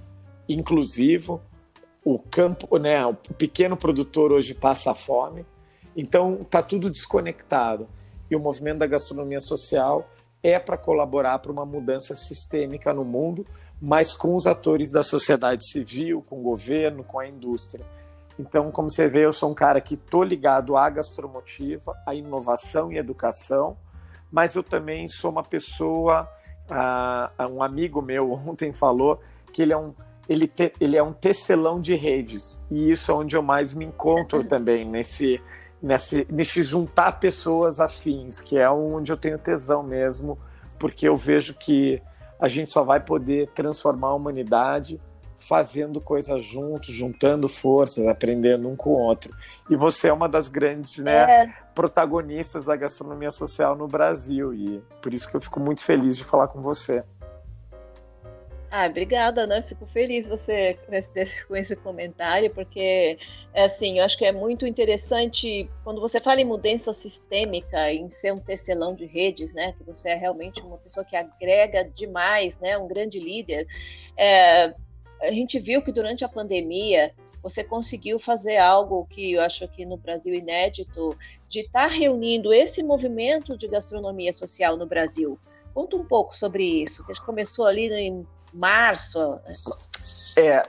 inclusivo. 0.49 1.41
O 2.03 2.19
campo, 2.19 2.77
né, 2.77 3.05
o 3.05 3.13
pequeno 3.13 3.77
produtor 3.77 4.31
hoje 4.31 4.53
passa 4.53 4.93
fome, 4.93 5.45
então 5.95 6.41
está 6.41 6.61
tudo 6.61 6.89
desconectado. 6.89 7.87
E 8.29 8.35
o 8.35 8.39
movimento 8.39 8.79
da 8.79 8.87
gastronomia 8.87 9.39
social 9.39 10.09
é 10.43 10.59
para 10.59 10.77
colaborar 10.77 11.39
para 11.39 11.51
uma 11.51 11.65
mudança 11.65 12.15
sistêmica 12.15 12.93
no 12.93 13.03
mundo, 13.03 13.45
mas 13.81 14.13
com 14.13 14.35
os 14.35 14.47
atores 14.47 14.91
da 14.91 15.03
sociedade 15.03 15.67
civil, 15.67 16.23
com 16.27 16.39
o 16.39 16.43
governo, 16.43 17.03
com 17.03 17.19
a 17.19 17.27
indústria. 17.27 17.85
Então, 18.37 18.71
como 18.71 18.89
você 18.89 19.07
vê, 19.07 19.25
eu 19.25 19.31
sou 19.31 19.51
um 19.51 19.53
cara 19.53 19.79
que 19.79 19.95
estou 19.95 20.23
ligado 20.23 20.75
à 20.75 20.89
gastromotiva, 20.89 21.95
à 22.05 22.13
inovação 22.13 22.91
e 22.91 22.97
educação, 22.97 23.77
mas 24.31 24.55
eu 24.55 24.63
também 24.63 25.07
sou 25.07 25.31
uma 25.31 25.43
pessoa. 25.43 26.29
Uh, 26.69 27.47
um 27.47 27.61
amigo 27.61 28.01
meu 28.01 28.31
ontem 28.33 28.73
falou 28.73 29.21
que 29.53 29.61
ele 29.61 29.71
é 29.73 29.77
um 29.77 29.93
ele, 30.27 30.47
te, 30.47 30.73
ele 30.79 30.97
é 30.97 31.03
um 31.03 31.13
tecelão 31.13 31.79
de 31.79 31.93
redes 31.93 32.59
e 32.71 32.89
isso 32.89 33.11
é 33.11 33.13
onde 33.13 33.35
eu 33.35 33.43
mais 33.43 33.75
me 33.75 33.85
encontro 33.85 34.41
também 34.49 34.83
nesse 34.83 35.39
nesse 35.79 36.25
nesse 36.27 36.63
juntar 36.63 37.19
pessoas 37.19 37.79
afins 37.79 38.41
que 38.41 38.57
é 38.57 38.67
onde 38.67 39.11
eu 39.11 39.17
tenho 39.17 39.37
tesão 39.37 39.83
mesmo 39.83 40.39
porque 40.79 41.07
eu 41.07 41.15
vejo 41.15 41.53
que 41.53 42.01
a 42.39 42.47
gente 42.47 42.71
só 42.71 42.83
vai 42.83 42.99
poder 42.99 43.49
transformar 43.49 44.09
a 44.09 44.13
humanidade 44.13 44.99
fazendo 45.37 46.01
coisas 46.01 46.43
juntos, 46.43 46.93
juntando 46.93 47.47
forças, 47.47 48.07
aprendendo 48.07 48.67
um 48.67 48.75
com 48.75 48.91
o 48.91 48.99
outro. 48.99 49.35
E 49.69 49.75
você 49.75 50.07
é 50.07 50.13
uma 50.13 50.27
das 50.27 50.49
grandes 50.49 50.97
né, 50.97 51.43
é. 51.43 51.53
protagonistas 51.73 52.65
da 52.65 52.75
gastronomia 52.75 53.31
social 53.31 53.75
no 53.75 53.87
Brasil, 53.87 54.53
e 54.53 54.81
por 55.01 55.13
isso 55.13 55.29
que 55.29 55.35
eu 55.35 55.41
fico 55.41 55.59
muito 55.59 55.83
feliz 55.83 56.17
de 56.17 56.23
falar 56.23 56.47
com 56.47 56.61
você. 56.61 57.03
Ah, 58.77 58.87
obrigada, 58.87 59.47
né? 59.47 59.61
Fico 59.61 59.85
feliz 59.85 60.27
você 60.27 60.77
com 61.47 61.55
esse 61.55 61.77
comentário, 61.77 62.53
porque 62.53 63.17
é 63.53 63.63
assim, 63.63 63.99
eu 63.99 64.03
acho 64.03 64.17
que 64.17 64.25
é 64.25 64.33
muito 64.33 64.67
interessante 64.67 65.69
quando 65.81 66.01
você 66.01 66.19
fala 66.19 66.41
em 66.41 66.45
mudança 66.45 66.91
sistêmica, 66.91 67.93
em 67.93 68.09
ser 68.09 68.33
um 68.33 68.39
tecelão 68.41 68.93
de 68.93 69.05
redes, 69.05 69.53
né? 69.53 69.71
Que 69.71 69.83
você 69.85 70.09
é 70.09 70.15
realmente 70.15 70.59
uma 70.59 70.77
pessoa 70.77 71.05
que 71.05 71.15
agrega 71.15 71.85
demais, 71.85 72.59
né? 72.59 72.77
Um 72.77 72.85
grande 72.85 73.17
líder. 73.17 73.65
É, 74.17 74.75
a 75.21 75.31
gente 75.31 75.57
viu 75.57 75.81
que 75.81 75.93
durante 75.93 76.25
a 76.25 76.29
pandemia 76.29 77.13
você 77.41 77.63
conseguiu 77.63 78.19
fazer 78.19 78.57
algo 78.57 79.07
que 79.09 79.35
eu 79.35 79.41
acho 79.41 79.65
que 79.69 79.85
no 79.85 79.95
Brasil 79.95 80.33
inédito, 80.33 81.17
de 81.47 81.61
estar 81.61 81.87
reunindo 81.87 82.53
esse 82.53 82.83
movimento 82.83 83.57
de 83.57 83.69
gastronomia 83.69 84.33
social 84.33 84.75
no 84.75 84.85
Brasil. 84.85 85.39
Conta 85.73 85.95
um 85.95 86.03
pouco 86.03 86.35
sobre 86.35 86.83
isso, 86.83 87.05
que 87.05 87.13
começou 87.21 87.65
ali 87.65 87.89
em 87.89 88.27
março. 88.55 89.39
É, 90.37 90.67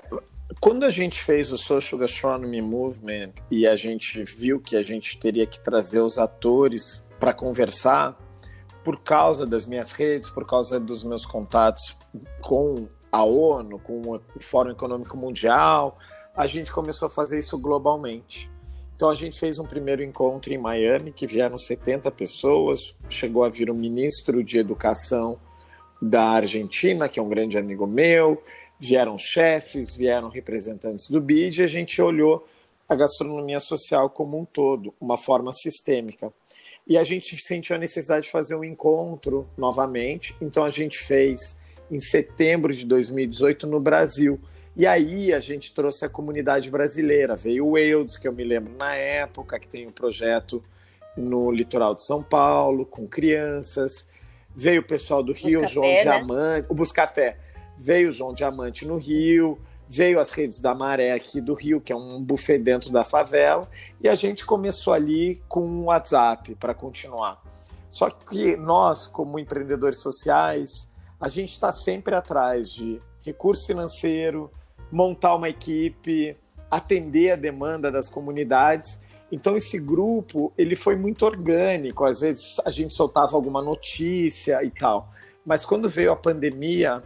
quando 0.60 0.84
a 0.84 0.90
gente 0.90 1.22
fez 1.22 1.52
o 1.52 1.58
Social 1.58 2.00
Gastronomy 2.00 2.60
Movement 2.60 3.32
e 3.50 3.66
a 3.66 3.76
gente 3.76 4.22
viu 4.24 4.60
que 4.60 4.76
a 4.76 4.82
gente 4.82 5.18
teria 5.18 5.46
que 5.46 5.60
trazer 5.60 6.00
os 6.00 6.18
atores 6.18 7.06
para 7.18 7.32
conversar, 7.32 8.16
por 8.84 9.00
causa 9.00 9.44
das 9.44 9.66
minhas 9.66 9.92
redes, 9.92 10.30
por 10.30 10.46
causa 10.46 10.78
dos 10.78 11.02
meus 11.02 11.26
contatos 11.26 11.98
com 12.40 12.86
a 13.10 13.24
ONU, 13.24 13.80
com 13.80 14.14
o 14.14 14.20
Fórum 14.40 14.70
Econômico 14.70 15.16
Mundial, 15.16 15.98
a 16.36 16.46
gente 16.46 16.70
começou 16.70 17.06
a 17.06 17.10
fazer 17.10 17.38
isso 17.38 17.58
globalmente. 17.58 18.50
Então 18.94 19.10
a 19.10 19.14
gente 19.14 19.38
fez 19.40 19.58
um 19.58 19.66
primeiro 19.66 20.02
encontro 20.04 20.52
em 20.54 20.58
Miami, 20.58 21.12
que 21.12 21.26
vieram 21.26 21.58
70 21.58 22.10
pessoas, 22.12 22.94
chegou 23.08 23.42
a 23.42 23.48
vir 23.48 23.70
o 23.70 23.74
ministro 23.74 24.42
de 24.44 24.58
Educação 24.58 25.38
da 26.06 26.22
Argentina, 26.22 27.08
que 27.08 27.18
é 27.18 27.22
um 27.22 27.28
grande 27.28 27.58
amigo 27.58 27.86
meu, 27.86 28.42
vieram 28.78 29.16
chefes, 29.18 29.96
vieram 29.96 30.28
representantes 30.28 31.08
do 31.08 31.20
BID, 31.20 31.60
e 31.60 31.64
a 31.64 31.66
gente 31.66 32.00
olhou 32.00 32.46
a 32.88 32.94
gastronomia 32.94 33.58
social 33.58 34.08
como 34.08 34.38
um 34.38 34.44
todo, 34.44 34.94
uma 35.00 35.18
forma 35.18 35.52
sistêmica. 35.52 36.32
E 36.86 36.96
a 36.96 37.02
gente 37.02 37.36
sentiu 37.42 37.74
a 37.74 37.78
necessidade 37.78 38.26
de 38.26 38.30
fazer 38.30 38.54
um 38.54 38.62
encontro 38.62 39.48
novamente, 39.56 40.36
então 40.40 40.64
a 40.64 40.70
gente 40.70 40.98
fez 40.98 41.58
em 41.90 41.98
setembro 41.98 42.74
de 42.74 42.86
2018 42.86 43.66
no 43.66 43.80
Brasil. 43.80 44.40
E 44.76 44.86
aí 44.86 45.32
a 45.32 45.40
gente 45.40 45.74
trouxe 45.74 46.04
a 46.04 46.08
comunidade 46.08 46.70
brasileira, 46.70 47.34
veio 47.34 47.66
o 47.66 47.78
Eudes, 47.78 48.16
que 48.16 48.28
eu 48.28 48.32
me 48.32 48.44
lembro 48.44 48.72
na 48.76 48.94
época, 48.94 49.58
que 49.58 49.68
tem 49.68 49.86
um 49.86 49.92
projeto 49.92 50.62
no 51.16 51.50
litoral 51.50 51.94
de 51.94 52.06
São 52.06 52.22
Paulo, 52.22 52.84
com 52.84 53.06
crianças, 53.06 54.06
Veio 54.56 54.80
o 54.80 54.84
pessoal 54.84 55.22
do 55.22 55.32
Rio, 55.32 55.60
Buscapé, 55.60 55.74
João 55.74 55.86
né? 55.86 56.02
Diamante, 56.02 56.66
o 56.70 56.74
Buscapé. 56.74 57.38
Veio 57.76 58.08
o 58.08 58.12
João 58.12 58.32
Diamante 58.32 58.86
no 58.86 58.96
Rio, 58.96 59.58
veio 59.86 60.18
as 60.18 60.30
redes 60.30 60.60
da 60.60 60.74
Maré 60.74 61.12
aqui 61.12 61.40
do 61.40 61.52
Rio, 61.52 61.80
que 61.80 61.92
é 61.92 61.96
um 61.96 62.22
buffet 62.22 62.58
dentro 62.58 62.90
da 62.90 63.04
favela, 63.04 63.68
e 64.00 64.08
a 64.08 64.14
gente 64.14 64.46
começou 64.46 64.92
ali 64.92 65.42
com 65.46 65.60
um 65.60 65.84
WhatsApp 65.84 66.54
para 66.54 66.74
continuar. 66.74 67.42
Só 67.90 68.10
que 68.10 68.56
nós, 68.56 69.06
como 69.06 69.38
empreendedores 69.38 69.98
sociais, 69.98 70.88
a 71.20 71.28
gente 71.28 71.52
está 71.52 71.70
sempre 71.72 72.14
atrás 72.14 72.70
de 72.70 73.00
recurso 73.22 73.66
financeiro, 73.66 74.50
montar 74.90 75.34
uma 75.34 75.48
equipe, 75.48 76.36
atender 76.70 77.32
a 77.32 77.36
demanda 77.36 77.90
das 77.90 78.08
comunidades. 78.08 78.98
Então 79.30 79.56
esse 79.56 79.78
grupo 79.78 80.52
ele 80.56 80.76
foi 80.76 80.96
muito 80.96 81.26
orgânico. 81.26 82.04
Às 82.04 82.20
vezes 82.20 82.60
a 82.64 82.70
gente 82.70 82.94
soltava 82.94 83.36
alguma 83.36 83.62
notícia 83.62 84.62
e 84.62 84.70
tal, 84.70 85.12
mas 85.44 85.64
quando 85.64 85.88
veio 85.88 86.12
a 86.12 86.16
pandemia 86.16 87.02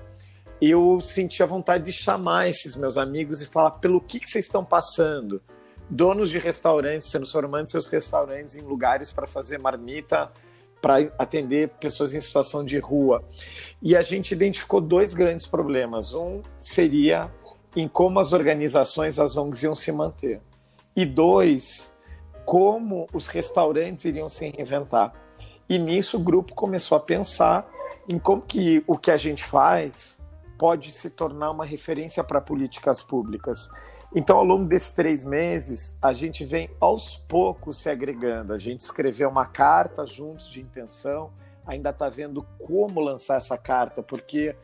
eu 0.60 1.00
senti 1.00 1.42
a 1.42 1.46
vontade 1.46 1.84
de 1.84 1.92
chamar 1.92 2.48
esses 2.48 2.76
meus 2.76 2.98
amigos 2.98 3.40
e 3.40 3.46
falar 3.46 3.72
pelo 3.72 4.00
que, 4.00 4.20
que 4.20 4.28
vocês 4.28 4.44
estão 4.44 4.64
passando. 4.64 5.40
Donos 5.88 6.28
de 6.30 6.38
restaurantes 6.38 7.10
transformando 7.10 7.70
seus 7.70 7.86
restaurantes 7.88 8.56
em 8.56 8.62
lugares 8.62 9.10
para 9.10 9.26
fazer 9.26 9.58
marmita 9.58 10.30
para 10.80 11.12
atender 11.18 11.68
pessoas 11.80 12.14
em 12.14 12.20
situação 12.20 12.64
de 12.64 12.78
rua. 12.78 13.22
E 13.82 13.96
a 13.96 14.02
gente 14.02 14.32
identificou 14.32 14.80
dois 14.80 15.12
grandes 15.14 15.46
problemas. 15.46 16.14
Um 16.14 16.42
seria 16.58 17.30
em 17.76 17.86
como 17.86 18.18
as 18.18 18.32
organizações, 18.32 19.18
as 19.18 19.36
ONGs 19.36 19.62
iam 19.62 19.74
se 19.74 19.92
manter. 19.92 20.40
E 20.96 21.04
dois, 21.04 21.94
como 22.44 23.06
os 23.12 23.28
restaurantes 23.28 24.04
iriam 24.04 24.28
se 24.28 24.48
reinventar. 24.48 25.12
E 25.68 25.78
nisso 25.78 26.16
o 26.16 26.20
grupo 26.20 26.54
começou 26.54 26.96
a 26.96 27.00
pensar 27.00 27.70
em 28.08 28.18
como 28.18 28.42
que 28.42 28.82
o 28.86 28.98
que 28.98 29.10
a 29.10 29.16
gente 29.16 29.44
faz 29.44 30.20
pode 30.58 30.92
se 30.92 31.08
tornar 31.10 31.50
uma 31.50 31.64
referência 31.64 32.22
para 32.22 32.40
políticas 32.40 33.02
públicas. 33.02 33.70
Então, 34.14 34.36
ao 34.38 34.44
longo 34.44 34.64
desses 34.64 34.90
três 34.90 35.22
meses, 35.22 35.96
a 36.02 36.12
gente 36.12 36.44
vem 36.44 36.68
aos 36.80 37.16
poucos 37.16 37.78
se 37.78 37.88
agregando. 37.88 38.52
A 38.52 38.58
gente 38.58 38.80
escreveu 38.80 39.28
uma 39.28 39.46
carta 39.46 40.04
juntos 40.04 40.48
de 40.50 40.60
intenção, 40.60 41.30
ainda 41.64 41.90
está 41.90 42.08
vendo 42.08 42.44
como 42.58 43.00
lançar 43.00 43.36
essa 43.36 43.56
carta, 43.56 44.02
porque 44.02 44.56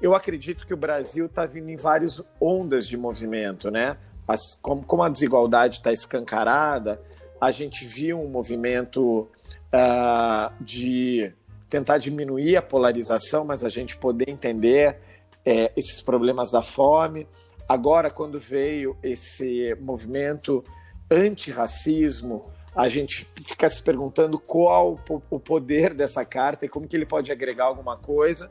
eu 0.00 0.14
acredito 0.14 0.66
que 0.66 0.74
o 0.74 0.76
Brasil 0.76 1.26
está 1.26 1.44
vindo 1.44 1.68
em 1.68 1.76
várias 1.76 2.22
ondas 2.40 2.88
de 2.88 2.96
movimento, 2.96 3.70
né? 3.70 3.98
As, 4.26 4.54
como, 4.60 4.82
como, 4.82 5.02
a 5.02 5.08
desigualdade 5.08 5.76
está 5.76 5.92
escancarada, 5.92 7.00
a 7.40 7.50
gente 7.50 7.84
viu 7.84 8.20
um 8.20 8.28
movimento 8.28 9.28
uh, 9.72 10.52
de 10.60 11.32
tentar 11.68 11.98
diminuir 11.98 12.56
a 12.56 12.62
polarização, 12.62 13.44
mas 13.44 13.64
a 13.64 13.68
gente 13.68 13.96
poder 13.96 14.28
entender 14.28 14.98
é, 15.44 15.72
esses 15.76 16.00
problemas 16.00 16.50
da 16.50 16.62
fome. 16.62 17.26
Agora, 17.68 18.10
quando 18.10 18.38
veio 18.38 18.96
esse 19.02 19.76
movimento 19.80 20.64
antirracismo, 21.10 22.46
a 22.74 22.88
gente 22.88 23.26
fica 23.42 23.68
se 23.68 23.82
perguntando 23.82 24.38
qual 24.38 25.00
o 25.30 25.40
poder 25.40 25.94
dessa 25.94 26.24
carta 26.24 26.66
e 26.66 26.68
como 26.68 26.86
que 26.86 26.94
ele 26.94 27.06
pode 27.06 27.32
agregar 27.32 27.64
alguma 27.64 27.96
coisa. 27.96 28.50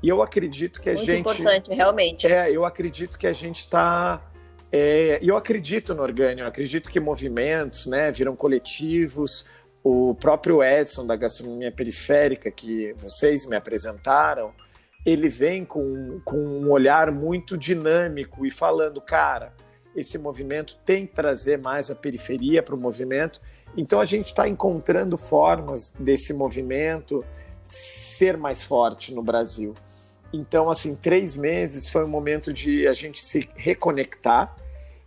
E 0.00 0.08
eu 0.08 0.22
acredito 0.22 0.80
que 0.80 0.88
a 0.88 0.94
Muito 0.94 1.06
gente. 1.06 1.20
importante, 1.20 1.74
realmente. 1.74 2.26
É, 2.26 2.50
eu 2.50 2.64
acredito 2.64 3.18
que 3.18 3.26
a 3.26 3.32
gente 3.32 3.60
está. 3.60 4.22
É, 4.76 5.20
eu 5.22 5.36
acredito 5.36 5.94
no 5.94 6.02
orgânico, 6.02 6.48
acredito 6.48 6.90
que 6.90 6.98
movimentos 6.98 7.86
né, 7.86 8.10
viram 8.10 8.34
coletivos. 8.34 9.46
O 9.84 10.16
próprio 10.16 10.64
Edson 10.64 11.06
da 11.06 11.14
gastronomia 11.14 11.70
periférica, 11.70 12.50
que 12.50 12.92
vocês 12.98 13.46
me 13.46 13.54
apresentaram, 13.54 14.52
ele 15.06 15.28
vem 15.28 15.64
com, 15.64 16.20
com 16.24 16.36
um 16.36 16.72
olhar 16.72 17.12
muito 17.12 17.56
dinâmico 17.56 18.44
e 18.44 18.50
falando, 18.50 19.00
cara, 19.00 19.54
esse 19.94 20.18
movimento 20.18 20.76
tem 20.84 21.06
que 21.06 21.14
trazer 21.14 21.56
mais 21.56 21.88
a 21.88 21.94
periferia 21.94 22.60
para 22.60 22.74
o 22.74 22.78
movimento. 22.78 23.40
Então 23.76 24.00
a 24.00 24.04
gente 24.04 24.26
está 24.26 24.48
encontrando 24.48 25.16
formas 25.16 25.92
desse 25.96 26.34
movimento 26.34 27.24
ser 27.62 28.36
mais 28.36 28.64
forte 28.64 29.14
no 29.14 29.22
Brasil. 29.22 29.72
Então, 30.32 30.68
assim, 30.68 30.96
três 30.96 31.36
meses 31.36 31.88
foi 31.88 32.04
um 32.04 32.08
momento 32.08 32.52
de 32.52 32.88
a 32.88 32.92
gente 32.92 33.24
se 33.24 33.48
reconectar. 33.54 34.63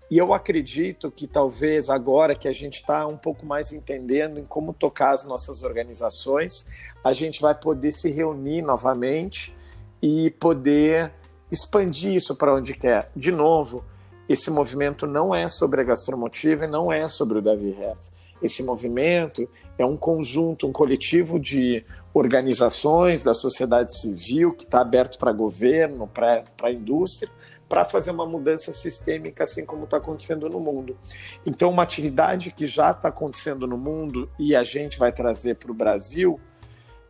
E 0.10 0.18
eu 0.18 0.34
acredito 0.34 1.12
que 1.12 1.28
talvez 1.28 1.90
agora 1.90 2.34
que 2.34 2.48
a 2.48 2.52
gente 2.54 2.76
está 2.76 3.06
um 3.06 3.18
pouco 3.18 3.46
mais 3.46 3.74
entendendo 3.74 4.40
em 4.40 4.46
como 4.46 4.74
tocar 4.74 5.14
as 5.14 5.26
nossas 5.26 5.64
organizações, 5.64 6.66
a 7.04 7.12
gente 7.12 7.42
vai 7.42 7.54
poder 7.54 7.92
se 7.92 8.10
reunir 8.10 8.62
novamente 8.62 9.54
e 10.02 10.32
poder 10.32 11.12
expandir 11.52 12.14
isso 12.14 12.36
para 12.36 12.54
onde 12.54 12.74
quer. 12.74 13.12
De 13.16 13.32
novo, 13.32 13.84
esse 14.30 14.50
movimento 14.50 15.06
não 15.06 15.36
é 15.36 15.50
sobre 15.50 15.82
a 15.82 15.84
gastromotiva 15.84 16.66
e 16.66 16.70
não 16.70 16.92
é 16.92 17.08
sobre 17.10 17.40
o 17.40 17.42
Davi 17.42 17.72
Hertz. 17.72 18.12
Esse 18.42 18.62
movimento 18.62 19.50
é 19.78 19.86
um 19.86 19.98
conjunto, 19.98 20.68
um 20.68 20.72
coletivo 20.72 21.40
de 21.40 21.84
organizações 22.14 23.24
da 23.24 23.34
sociedade 23.34 23.98
civil 24.00 24.54
que 24.54 24.64
está 24.64 24.82
aberto 24.82 25.18
para 25.18 25.32
governo, 25.32 26.08
para 26.08 26.44
a 26.62 26.72
indústria, 26.72 27.32
para 27.68 27.84
fazer 27.84 28.12
uma 28.12 28.26
mudança 28.26 28.74
sistêmica, 28.74 29.44
assim 29.44 29.66
como 29.66 29.84
está 29.84 29.98
acontecendo 29.98 30.50
no 30.50 30.60
mundo. 30.60 30.98
Então, 31.46 31.70
uma 31.70 31.84
atividade 31.84 32.52
que 32.52 32.66
já 32.66 32.92
está 32.92 33.10
acontecendo 33.10 33.68
no 33.68 33.78
mundo 33.78 34.30
e 34.40 34.56
a 34.56 34.64
gente 34.64 34.98
vai 34.98 35.12
trazer 35.12 35.56
para 35.56 35.72
o 35.72 35.74
Brasil 35.74 36.40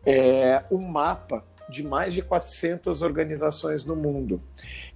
é 0.04 0.64
um 0.70 0.86
mapa 0.86 1.44
de 1.68 1.82
mais 1.82 2.14
de 2.14 2.22
400 2.22 3.02
organizações 3.02 3.84
no 3.84 3.94
mundo. 3.94 4.42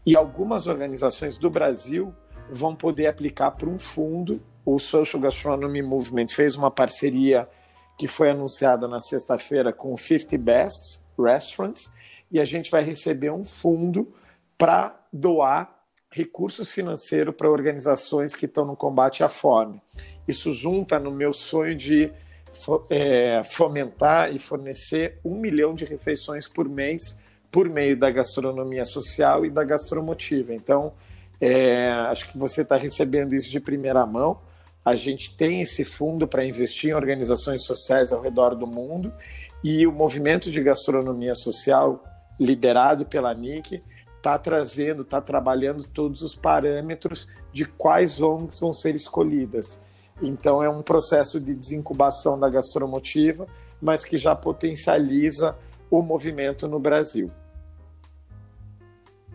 E 0.07 0.17
algumas 0.17 0.67
organizações 0.67 1.37
do 1.37 1.51
Brasil 1.51 2.15
vão 2.51 2.75
poder 2.75 3.07
aplicar 3.07 3.53
para 3.53 3.69
um 3.69 3.79
fundo. 3.79 4.43
O 4.65 4.79
Social 4.79 5.21
Gastronomy 5.21 5.83
Movement 5.83 6.29
fez 6.29 6.57
uma 6.57 6.71
parceria 6.71 7.49
que 7.99 8.09
foi 8.09 8.31
anunciada 8.31 8.89
na 8.89 9.01
sexta-feira 9.01 9.73
com 9.73 9.93
o 9.93 9.99
50 9.99 10.39
Best 10.39 11.05
Restaurants 11.19 11.93
e 12.31 12.41
a 12.41 12.45
gente 12.45 12.71
vai 12.71 12.83
receber 12.83 13.31
um 13.31 13.45
fundo 13.45 14.13
para 14.57 14.99
doar 15.13 15.83
recursos 16.11 16.71
financeiros 16.71 17.35
para 17.35 17.51
organizações 17.51 18.35
que 18.35 18.47
estão 18.47 18.65
no 18.65 18.77
combate 18.77 19.25
à 19.25 19.29
fome. 19.29 19.81
Isso 20.29 20.53
junta 20.53 20.99
no 20.99 21.11
meu 21.11 21.33
sonho 21.33 21.75
de 21.75 22.13
é, 22.91 23.43
fomentar 23.45 24.35
e 24.35 24.39
fornecer 24.39 25.19
um 25.25 25.39
milhão 25.39 25.75
de 25.75 25.85
refeições 25.85 26.47
por 26.47 26.69
mês 26.69 27.19
por 27.51 27.69
meio 27.69 27.97
da 27.99 28.11
gastronomia 28.11 28.85
social 28.85 29.45
e 29.45 29.51
da 29.51 29.63
gastromotiva. 29.63 30.55
Então, 30.55 30.95
é, 31.39 31.91
acho 32.09 32.33
que 32.33 32.39
você 32.39 32.63
está 32.63 32.77
recebendo 32.77 33.35
isso 33.35 33.51
de 33.51 33.61
primeira 33.61 34.07
mão. 34.07 34.41
A 34.83 34.95
gente 34.95 35.37
tem 35.37 35.61
esse 35.61 35.85
fundo 35.85 36.27
para 36.27 36.45
investir 36.45 36.91
em 36.91 36.95
organizações 36.95 37.65
sociais 37.65 38.11
ao 38.11 38.23
redor 38.23 38.55
do 38.55 38.67
mundo 38.67 39.13
e 39.63 39.87
o 39.87 39.93
movimento 39.93 40.51
de 40.51 40.63
gastronomia 40.63 41.35
social, 41.35 42.03
liderado 42.41 43.05
pela 43.05 43.35
NIC, 43.35 43.83
está 44.23 44.39
trazendo, 44.39 45.03
está 45.03 45.21
trabalhando 45.21 45.83
todos 45.83 46.23
os 46.23 46.33
parâmetros 46.33 47.27
de 47.53 47.65
quais 47.65 48.21
ONGs 48.21 48.61
vão 48.61 48.73
ser 48.73 48.95
escolhidas. 48.95 49.83
Então 50.23 50.63
é 50.63 50.71
um 50.71 50.81
processo 50.81 51.41
de 51.41 51.53
desincubação 51.53 52.39
da 52.39 52.49
gastromotiva, 52.49 53.49
mas 53.81 54.05
que 54.05 54.17
já 54.17 54.37
potencializa 54.37 55.59
o 55.91 56.01
movimento 56.01 56.69
no 56.69 56.79
Brasil. 56.79 57.33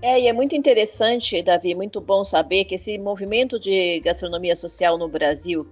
É, 0.02 0.22
e 0.22 0.28
é 0.28 0.34
muito 0.34 0.56
interessante, 0.56 1.42
Davi, 1.44 1.76
muito 1.76 2.00
bom 2.00 2.24
saber 2.24 2.64
que 2.66 2.76
esse 2.76 2.98
movimento 2.98 3.60
de 3.60 4.00
gastronomia 4.00 4.56
social 4.56 4.98
no 4.98 5.10
Brasil 5.10 5.68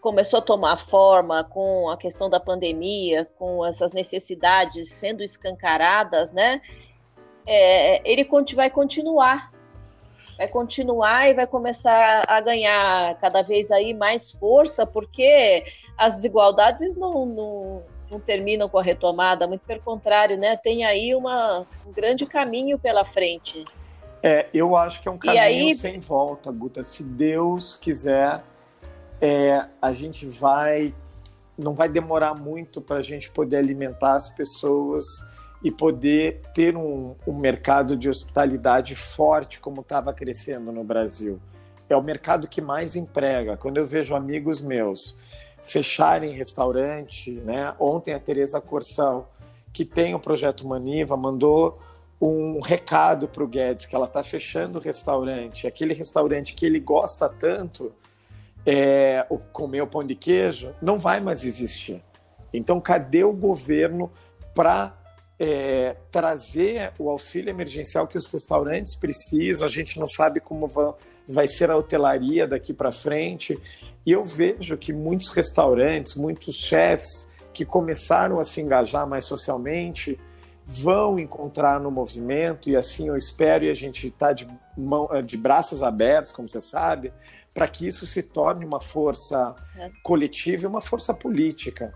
começou 0.00 0.38
a 0.38 0.42
tomar 0.42 0.76
forma 0.86 1.42
com 1.42 1.88
a 1.88 1.96
questão 1.96 2.28
da 2.30 2.38
pandemia, 2.38 3.26
com 3.38 3.64
essas 3.64 3.92
necessidades 3.92 4.90
sendo 4.92 5.22
escancaradas, 5.22 6.30
né? 6.30 6.60
É, 7.46 8.10
ele 8.10 8.26
vai 8.54 8.70
continuar 8.70 9.52
vai 10.36 10.48
continuar 10.48 11.28
e 11.28 11.34
vai 11.34 11.46
começar 11.46 12.24
a 12.28 12.40
ganhar 12.40 13.16
cada 13.20 13.42
vez 13.42 13.70
aí 13.70 13.94
mais 13.94 14.32
força, 14.32 14.86
porque 14.86 15.64
as 15.96 16.16
desigualdades 16.16 16.96
não, 16.96 17.26
não, 17.26 17.82
não 18.10 18.20
terminam 18.20 18.68
com 18.68 18.78
a 18.78 18.82
retomada, 18.82 19.46
muito 19.46 19.62
pelo 19.62 19.80
contrário, 19.80 20.36
né? 20.36 20.56
Tem 20.56 20.84
aí 20.84 21.14
uma, 21.14 21.66
um 21.86 21.92
grande 21.92 22.26
caminho 22.26 22.78
pela 22.78 23.04
frente. 23.04 23.64
É, 24.22 24.48
eu 24.54 24.74
acho 24.76 25.02
que 25.02 25.08
é 25.08 25.10
um 25.10 25.18
caminho 25.18 25.42
aí... 25.42 25.74
sem 25.74 26.00
volta, 26.00 26.50
Guta. 26.50 26.82
Se 26.82 27.04
Deus 27.04 27.76
quiser, 27.76 28.42
é, 29.20 29.66
a 29.80 29.92
gente 29.92 30.26
vai. 30.26 30.94
Não 31.56 31.72
vai 31.72 31.88
demorar 31.88 32.34
muito 32.34 32.80
para 32.80 32.96
a 32.96 33.02
gente 33.02 33.30
poder 33.30 33.58
alimentar 33.58 34.14
as 34.14 34.28
pessoas 34.28 35.04
e 35.64 35.70
poder 35.70 36.42
ter 36.52 36.76
um, 36.76 37.16
um 37.26 37.32
mercado 37.32 37.96
de 37.96 38.06
hospitalidade 38.06 38.94
forte 38.94 39.58
como 39.58 39.80
estava 39.80 40.12
crescendo 40.12 40.70
no 40.70 40.84
Brasil. 40.84 41.40
É 41.88 41.96
o 41.96 42.02
mercado 42.02 42.46
que 42.46 42.60
mais 42.60 42.94
emprega. 42.94 43.56
Quando 43.56 43.78
eu 43.78 43.86
vejo 43.86 44.14
amigos 44.14 44.60
meus 44.60 45.16
fecharem 45.64 46.34
restaurante, 46.34 47.30
né? 47.30 47.74
Ontem 47.80 48.12
a 48.12 48.20
Teresa 48.20 48.60
Corsal, 48.60 49.32
que 49.72 49.86
tem 49.86 50.14
o 50.14 50.20
projeto 50.20 50.68
Maniva, 50.68 51.16
mandou 51.16 51.80
um 52.20 52.60
recado 52.60 53.26
para 53.26 53.42
o 53.42 53.48
Guedes 53.48 53.86
que 53.86 53.96
ela 53.96 54.04
está 54.04 54.22
fechando 54.22 54.78
o 54.78 54.82
restaurante, 54.82 55.66
aquele 55.66 55.94
restaurante 55.94 56.54
que 56.54 56.66
ele 56.66 56.78
gosta 56.78 57.26
tanto, 57.26 57.90
é, 58.66 59.26
o 59.30 59.38
comer 59.38 59.80
o 59.80 59.86
pão 59.86 60.04
de 60.04 60.14
queijo, 60.14 60.74
não 60.80 60.98
vai 60.98 61.20
mais 61.20 61.44
existir. 61.44 62.02
Então, 62.52 62.80
cadê 62.80 63.24
o 63.24 63.32
governo 63.32 64.12
para 64.54 64.96
é, 65.38 65.96
trazer 66.10 66.92
o 66.98 67.10
auxílio 67.10 67.50
emergencial 67.50 68.06
que 68.06 68.16
os 68.16 68.26
restaurantes 68.26 68.94
precisam? 68.94 69.66
A 69.66 69.70
gente 69.70 69.98
não 69.98 70.08
sabe 70.08 70.40
como 70.40 70.68
vai 71.28 71.46
ser 71.46 71.70
a 71.70 71.76
hotelaria 71.76 72.46
daqui 72.46 72.72
para 72.72 72.92
frente. 72.92 73.58
E 74.04 74.12
eu 74.12 74.24
vejo 74.24 74.76
que 74.76 74.92
muitos 74.92 75.28
restaurantes, 75.30 76.14
muitos 76.14 76.56
chefs 76.56 77.30
que 77.52 77.64
começaram 77.64 78.38
a 78.38 78.44
se 78.44 78.60
engajar 78.60 79.06
mais 79.06 79.24
socialmente 79.24 80.18
vão 80.66 81.18
encontrar 81.18 81.78
no 81.78 81.90
movimento, 81.90 82.70
e 82.70 82.76
assim 82.76 83.08
eu 83.08 83.16
espero, 83.16 83.64
e 83.64 83.70
a 83.70 83.74
gente 83.74 84.06
está 84.06 84.32
de, 84.32 84.48
de 85.26 85.36
braços 85.36 85.82
abertos, 85.82 86.32
como 86.32 86.48
você 86.48 86.60
sabe, 86.60 87.12
para 87.52 87.68
que 87.68 87.86
isso 87.86 88.06
se 88.06 88.22
torne 88.22 88.64
uma 88.64 88.80
força 88.80 89.54
é. 89.76 89.90
coletiva 90.02 90.64
e 90.64 90.66
uma 90.66 90.80
força 90.80 91.12
política. 91.12 91.94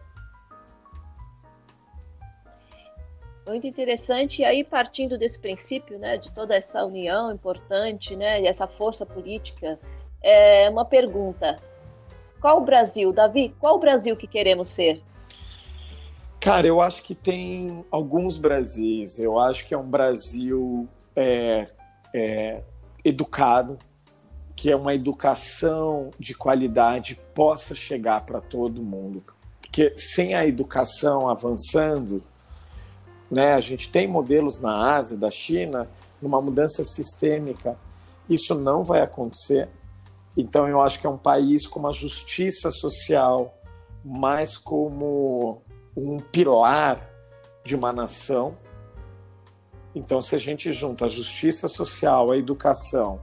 Muito 3.48 3.66
interessante. 3.66 4.42
E 4.42 4.44
aí, 4.44 4.62
partindo 4.62 5.16
desse 5.16 5.40
princípio, 5.40 5.98
né, 5.98 6.18
de 6.18 6.30
toda 6.34 6.54
essa 6.54 6.84
união 6.84 7.32
importante, 7.32 8.14
né, 8.14 8.42
e 8.42 8.46
essa 8.46 8.66
força 8.66 9.06
política, 9.06 9.80
é 10.22 10.68
uma 10.68 10.84
pergunta: 10.84 11.58
qual 12.42 12.58
o 12.58 12.64
Brasil, 12.64 13.10
Davi? 13.10 13.54
Qual 13.58 13.76
o 13.76 13.78
Brasil 13.78 14.14
que 14.18 14.26
queremos 14.26 14.68
ser? 14.68 15.02
Cara, 16.38 16.66
eu 16.66 16.78
acho 16.78 17.02
que 17.02 17.14
tem 17.14 17.84
alguns 17.90 18.36
Brasis. 18.36 19.18
Eu 19.18 19.38
acho 19.38 19.66
que 19.66 19.72
é 19.72 19.78
um 19.78 19.88
Brasil 19.88 20.86
é, 21.16 21.68
é, 22.12 22.62
educado, 23.02 23.78
que 24.54 24.70
é 24.70 24.76
uma 24.76 24.94
educação 24.94 26.10
de 26.18 26.34
qualidade 26.34 27.18
possa 27.34 27.74
chegar 27.74 28.26
para 28.26 28.42
todo 28.42 28.82
mundo. 28.82 29.24
Porque 29.62 29.94
sem 29.96 30.34
a 30.34 30.46
educação 30.46 31.28
avançando, 31.28 32.22
né? 33.30 33.54
A 33.54 33.60
gente 33.60 33.90
tem 33.90 34.06
modelos 34.06 34.60
na 34.60 34.96
Ásia, 34.96 35.16
da 35.16 35.30
China, 35.30 35.88
numa 36.20 36.40
mudança 36.40 36.84
sistêmica. 36.84 37.76
Isso 38.28 38.54
não 38.54 38.82
vai 38.84 39.00
acontecer. 39.00 39.68
Então, 40.36 40.68
eu 40.68 40.80
acho 40.80 41.00
que 41.00 41.06
é 41.06 41.10
um 41.10 41.18
país 41.18 41.66
com 41.66 41.80
uma 41.80 41.92
justiça 41.92 42.70
social 42.70 43.54
mais 44.04 44.56
como 44.56 45.62
um 45.96 46.18
pilar 46.18 47.10
de 47.64 47.74
uma 47.74 47.92
nação. 47.92 48.56
Então, 49.94 50.22
se 50.22 50.34
a 50.34 50.38
gente 50.38 50.72
junta 50.72 51.06
a 51.06 51.08
justiça 51.08 51.66
social, 51.66 52.30
a 52.30 52.36
educação 52.36 53.20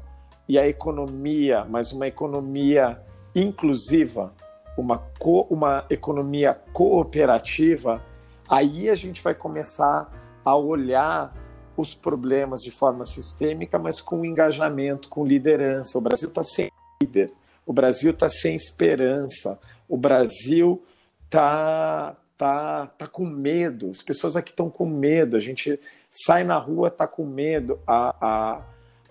e 0.47 0.59
a 0.59 0.67
economia, 0.67 1.65
mas 1.65 1.91
uma 1.91 2.07
economia 2.07 3.01
inclusiva, 3.33 4.33
uma, 4.77 4.97
co 5.17 5.47
uma 5.49 5.85
economia 5.89 6.53
cooperativa, 6.73 8.01
Aí 8.47 8.89
a 8.89 8.95
gente 8.95 9.21
vai 9.23 9.33
começar 9.33 10.11
a 10.43 10.55
olhar 10.55 11.33
os 11.75 11.93
problemas 11.93 12.61
de 12.61 12.71
forma 12.71 13.03
sistêmica, 13.03 13.77
mas 13.77 13.99
com 13.99 14.23
engajamento, 14.23 15.09
com 15.09 15.25
liderança. 15.25 15.97
O 15.97 16.01
Brasil 16.01 16.29
está 16.29 16.43
sem 16.43 16.71
líder, 17.01 17.31
o 17.65 17.73
Brasil 17.73 18.11
está 18.11 18.29
sem 18.29 18.55
esperança, 18.55 19.59
o 19.89 19.97
Brasil 19.97 20.83
está 21.25 22.15
tá, 22.37 22.87
tá 22.87 23.07
com 23.07 23.25
medo, 23.25 23.89
as 23.89 24.01
pessoas 24.01 24.35
aqui 24.35 24.51
estão 24.51 24.69
com 24.69 24.85
medo, 24.85 25.35
a 25.35 25.39
gente 25.39 25.79
sai 26.09 26.43
na 26.43 26.57
rua, 26.57 26.89
está 26.89 27.07
com 27.07 27.25
medo, 27.25 27.79
a, 27.85 28.15
a, 28.25 28.61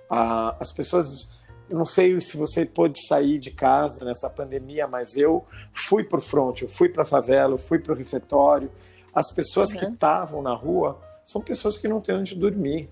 a, 0.09 0.57
as 0.61 0.73
pessoas. 0.73 1.33
Não 1.69 1.85
sei 1.85 2.21
se 2.21 2.37
você 2.37 2.67
pôde 2.67 2.99
sair 3.07 3.39
de 3.39 3.51
casa 3.51 4.05
nessa 4.05 4.29
pandemia, 4.29 4.87
mas 4.87 5.17
eu 5.17 5.45
fui 5.73 6.05
para 6.05 6.19
o 6.19 6.23
front, 6.23 6.61
eu 6.63 6.69
fui 6.69 6.89
para 6.89 7.03
a 7.03 7.07
favela, 7.07 7.55
eu 7.55 7.59
fui 7.59 7.79
para 7.79 7.93
o 7.93 7.97
refeitório, 7.97 8.71
as 9.15 9.31
pessoas 9.31 9.71
uhum. 9.71 9.79
que 9.79 9.85
estavam 9.87 10.43
na 10.43 10.55
rua 10.55 10.99
são 11.25 11.41
pessoas 11.41 11.79
que 11.79 11.89
não 11.89 12.01
têm 12.01 12.17
onde 12.17 12.35
dormir. 12.35 12.91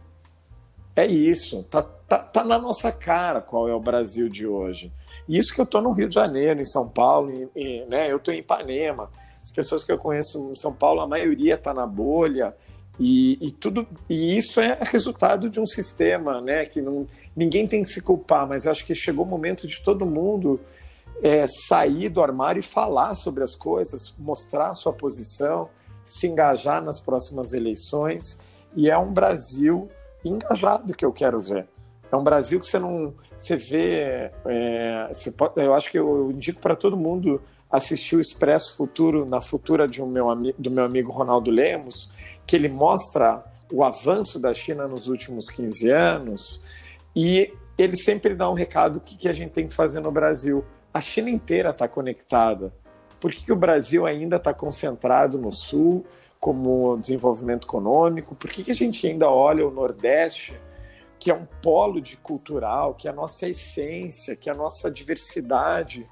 É 0.95 1.07
isso. 1.07 1.63
Tá, 1.65 1.83
tá, 1.83 2.19
tá, 2.19 2.45
na 2.45 2.59
nossa 2.59 2.93
cara 2.93 3.41
qual 3.41 3.69
é 3.69 3.75
o 3.75 3.81
Brasil 3.81 4.29
de 4.29 4.47
hoje. 4.47 4.93
E 5.29 5.37
isso 5.37 5.55
que 5.55 5.61
eu 5.61 5.65
estou 5.65 5.81
no 5.81 5.93
Rio 5.93 6.09
de 6.09 6.15
Janeiro, 6.15 6.61
em 6.61 6.65
São 6.65 6.89
Paulo, 6.89 7.31
e, 7.31 7.49
e, 7.57 7.85
né, 7.87 8.11
eu 8.11 8.17
estou 8.17 8.33
em 8.33 8.39
Ipanema. 8.39 9.11
As 9.43 9.51
pessoas 9.51 9.83
que 9.83 9.91
eu 9.91 9.99
conheço 9.99 10.51
em 10.53 10.57
São 10.57 10.73
Paulo, 10.73 11.01
a 11.01 11.07
maioria 11.07 11.55
está 11.55 11.75
na 11.75 11.87
bolha. 11.87 12.55
E, 13.01 13.39
e, 13.41 13.51
tudo 13.51 13.87
e 14.09 14.37
isso 14.37 14.61
é 14.61 14.79
resultado 14.83 15.49
de 15.49 15.59
um 15.59 15.67
sistema 15.67 16.41
né, 16.41 16.67
que 16.67 16.81
não, 16.81 17.07
ninguém 17.35 17.67
tem 17.67 17.83
que 17.83 17.89
se 17.89 18.03
culpar, 18.03 18.47
mas 18.47 18.67
acho 18.67 18.85
que 18.85 18.95
chegou 18.95 19.25
o 19.25 19.29
momento 19.29 19.67
de 19.67 19.83
todo 19.83 20.05
mundo 20.05 20.61
é, 21.23 21.47
sair 21.69 22.11
do 22.11 22.23
armário 22.23 22.61
e 22.61 22.63
falar 22.63 23.15
sobre 23.15 23.43
as 23.43 23.57
coisas, 23.57 24.15
mostrar 24.19 24.69
a 24.69 24.75
sua 24.75 24.93
posição 24.93 25.71
se 26.05 26.27
engajar 26.27 26.83
nas 26.83 27.01
próximas 27.01 27.53
eleições 27.53 28.41
e 28.75 28.91
é 28.91 28.97
um 28.97 29.13
Brasil 29.13 29.89
engajado 30.25 30.95
que 30.95 31.05
eu 31.05 31.13
quero 31.13 31.41
ver. 31.41 31.67
É 32.11 32.17
um 32.17 32.23
Brasil 32.23 32.61
que 32.61 32.67
você 32.67 32.79
não. 32.79 33.15
Você 33.37 33.57
vê. 33.57 34.31
É, 34.45 35.09
você 35.11 35.31
pode, 35.31 35.55
eu 35.57 35.73
acho 35.73 35.91
que 35.91 35.99
eu 35.99 36.31
indico 36.31 36.61
para 36.61 36.77
todo 36.77 36.97
mundo 36.97 37.41
assistir 37.71 38.17
o 38.17 38.21
Expresso 38.21 38.77
Futuro 38.77 39.25
na 39.25 39.41
futura 39.41 39.89
de 39.89 40.03
um 40.03 40.07
meu, 40.07 40.27
do 40.59 40.71
meu 40.71 40.85
amigo 40.85 41.11
Ronaldo 41.11 41.51
Lemos, 41.51 42.11
que 42.47 42.55
ele 42.55 42.69
mostra 42.69 43.43
o 43.73 43.83
avanço 43.83 44.39
da 44.39 44.53
China 44.53 44.87
nos 44.87 45.09
últimos 45.09 45.49
15 45.49 45.91
anos 45.91 46.63
e 47.17 47.51
ele 47.79 47.97
sempre 47.97 48.35
dá 48.35 48.51
um 48.51 48.55
recado 48.55 48.95
do 48.95 49.01
que, 49.01 49.17
que 49.17 49.29
a 49.29 49.33
gente 49.33 49.53
tem 49.53 49.67
que 49.67 49.73
fazer 49.73 50.01
no 50.01 50.13
Brasil. 50.13 50.63
A 50.93 51.01
China 51.01 51.31
inteira 51.31 51.71
está 51.71 51.89
conectada. 51.89 52.75
Por 53.23 53.31
que, 53.31 53.45
que 53.45 53.53
o 53.53 53.57
Brasil 53.57 54.05
ainda 54.05 54.35
está 54.35 54.53
concentrado 54.53 55.39
no 55.39 55.53
Sul 55.53 56.05
como 56.41 56.97
desenvolvimento 56.97 57.69
econômico? 57.69 58.35
Por 58.35 58.51
que, 58.51 58.65
que 58.65 58.73
a 58.73 58.75
gente 58.75 59.07
ainda 59.07 59.31
olha 59.31 59.65
o 59.65 59.71
Nordeste, 59.71 60.61
que 61.21 61.31
é 61.31 61.35
um 61.35 61.47
polo 61.63 62.01
de 62.01 62.17
cultural, 62.17 62.95
que 62.95 63.07
é 63.07 63.13
a 63.13 63.15
nossa 63.15 63.49
essência, 63.49 64.35
que 64.35 64.51
é 64.51 64.53
a 64.53 64.57
nossa 64.57 64.91
diversidade, 64.91 66.05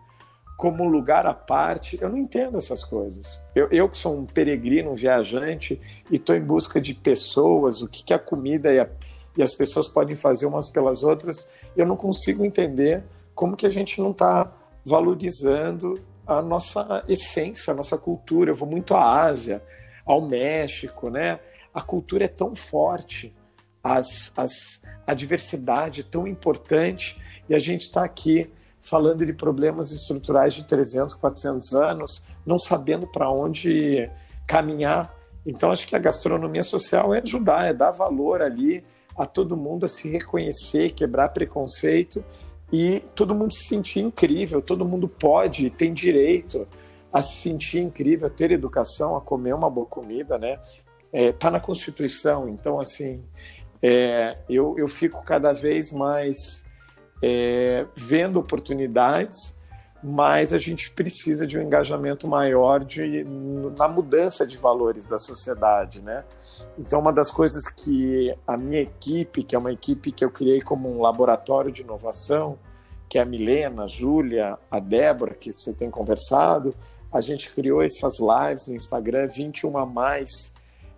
como 0.56 0.88
lugar 0.88 1.26
à 1.26 1.34
parte? 1.34 1.98
Eu 2.00 2.10
não 2.10 2.16
entendo 2.16 2.56
essas 2.56 2.84
coisas. 2.84 3.44
Eu, 3.56 3.66
eu 3.72 3.88
que 3.88 3.96
sou 3.96 4.16
um 4.16 4.24
peregrino, 4.24 4.92
um 4.92 4.94
viajante, 4.94 5.80
e 6.08 6.14
estou 6.14 6.36
em 6.36 6.40
busca 6.40 6.80
de 6.80 6.94
pessoas, 6.94 7.82
o 7.82 7.88
que, 7.88 8.04
que 8.04 8.14
a 8.14 8.20
comida 8.20 8.72
e, 8.72 8.78
a, 8.78 8.88
e 9.36 9.42
as 9.42 9.52
pessoas 9.52 9.88
podem 9.88 10.14
fazer 10.14 10.46
umas 10.46 10.70
pelas 10.70 11.02
outras, 11.02 11.50
eu 11.76 11.84
não 11.84 11.96
consigo 11.96 12.44
entender 12.44 13.02
como 13.34 13.56
que 13.56 13.66
a 13.66 13.70
gente 13.70 14.00
não 14.00 14.12
está 14.12 14.52
valorizando 14.84 15.98
a 16.38 16.42
nossa 16.42 17.04
essência, 17.08 17.72
a 17.72 17.76
nossa 17.76 17.98
cultura. 17.98 18.50
Eu 18.50 18.54
vou 18.54 18.68
muito 18.68 18.94
à 18.94 19.22
Ásia, 19.22 19.62
ao 20.04 20.20
México, 20.20 21.10
né? 21.10 21.40
A 21.72 21.80
cultura 21.80 22.24
é 22.24 22.28
tão 22.28 22.54
forte, 22.54 23.34
as, 23.82 24.32
as, 24.36 24.82
a 25.06 25.14
diversidade 25.14 26.00
é 26.00 26.04
tão 26.04 26.26
importante 26.26 27.20
e 27.48 27.54
a 27.54 27.58
gente 27.58 27.82
está 27.82 28.04
aqui 28.04 28.50
falando 28.80 29.24
de 29.24 29.32
problemas 29.32 29.92
estruturais 29.92 30.54
de 30.54 30.64
300, 30.64 31.14
400 31.14 31.74
anos, 31.74 32.24
não 32.44 32.58
sabendo 32.58 33.06
para 33.06 33.30
onde 33.30 34.10
caminhar. 34.46 35.14
Então, 35.44 35.70
acho 35.70 35.86
que 35.86 35.94
a 35.94 35.98
gastronomia 35.98 36.62
social 36.62 37.14
é 37.14 37.20
ajudar, 37.20 37.66
é 37.66 37.74
dar 37.74 37.90
valor 37.90 38.42
ali 38.42 38.84
a 39.16 39.26
todo 39.26 39.56
mundo 39.56 39.84
a 39.84 39.88
se 39.88 40.08
reconhecer, 40.08 40.90
quebrar 40.90 41.28
preconceito 41.28 42.24
e 42.72 43.00
todo 43.14 43.34
mundo 43.34 43.52
se 43.52 43.64
sentir 43.64 44.00
incrível, 44.00 44.62
todo 44.62 44.84
mundo 44.84 45.08
pode, 45.08 45.70
tem 45.70 45.92
direito 45.92 46.66
a 47.12 47.20
se 47.20 47.36
sentir 47.36 47.78
incrível, 47.78 48.28
a 48.28 48.30
ter 48.30 48.52
educação, 48.52 49.16
a 49.16 49.20
comer 49.20 49.54
uma 49.54 49.68
boa 49.68 49.86
comida, 49.86 50.38
né? 50.38 50.58
É, 51.12 51.32
tá 51.32 51.50
na 51.50 51.58
Constituição, 51.58 52.48
então 52.48 52.78
assim, 52.78 53.24
é, 53.82 54.38
eu, 54.48 54.76
eu 54.78 54.86
fico 54.86 55.22
cada 55.24 55.52
vez 55.52 55.90
mais 55.90 56.64
é, 57.20 57.86
vendo 57.96 58.38
oportunidades, 58.38 59.58
mas 60.02 60.52
a 60.52 60.58
gente 60.58 60.90
precisa 60.90 61.46
de 61.46 61.58
um 61.58 61.62
engajamento 61.62 62.26
maior 62.26 62.84
de, 62.84 63.24
na 63.76 63.88
mudança 63.88 64.46
de 64.46 64.56
valores 64.56 65.06
da 65.06 65.18
sociedade, 65.18 66.00
né? 66.00 66.24
Então, 66.78 67.00
uma 67.00 67.12
das 67.12 67.30
coisas 67.30 67.68
que 67.68 68.34
a 68.46 68.56
minha 68.56 68.80
equipe, 68.80 69.42
que 69.42 69.54
é 69.54 69.58
uma 69.58 69.72
equipe 69.72 70.12
que 70.12 70.24
eu 70.24 70.30
criei 70.30 70.60
como 70.60 70.90
um 70.90 71.00
laboratório 71.00 71.70
de 71.70 71.82
inovação, 71.82 72.58
que 73.08 73.18
é 73.18 73.22
a 73.22 73.24
Milena, 73.24 73.84
a 73.84 73.86
Júlia, 73.86 74.56
a 74.70 74.78
Débora, 74.78 75.34
que 75.34 75.52
você 75.52 75.72
tem 75.72 75.90
conversado, 75.90 76.74
a 77.12 77.20
gente 77.20 77.52
criou 77.52 77.82
essas 77.82 78.18
lives 78.20 78.68
no 78.68 78.74
Instagram, 78.74 79.26
21 79.26 79.76
a 79.76 79.84
mais 79.84 80.54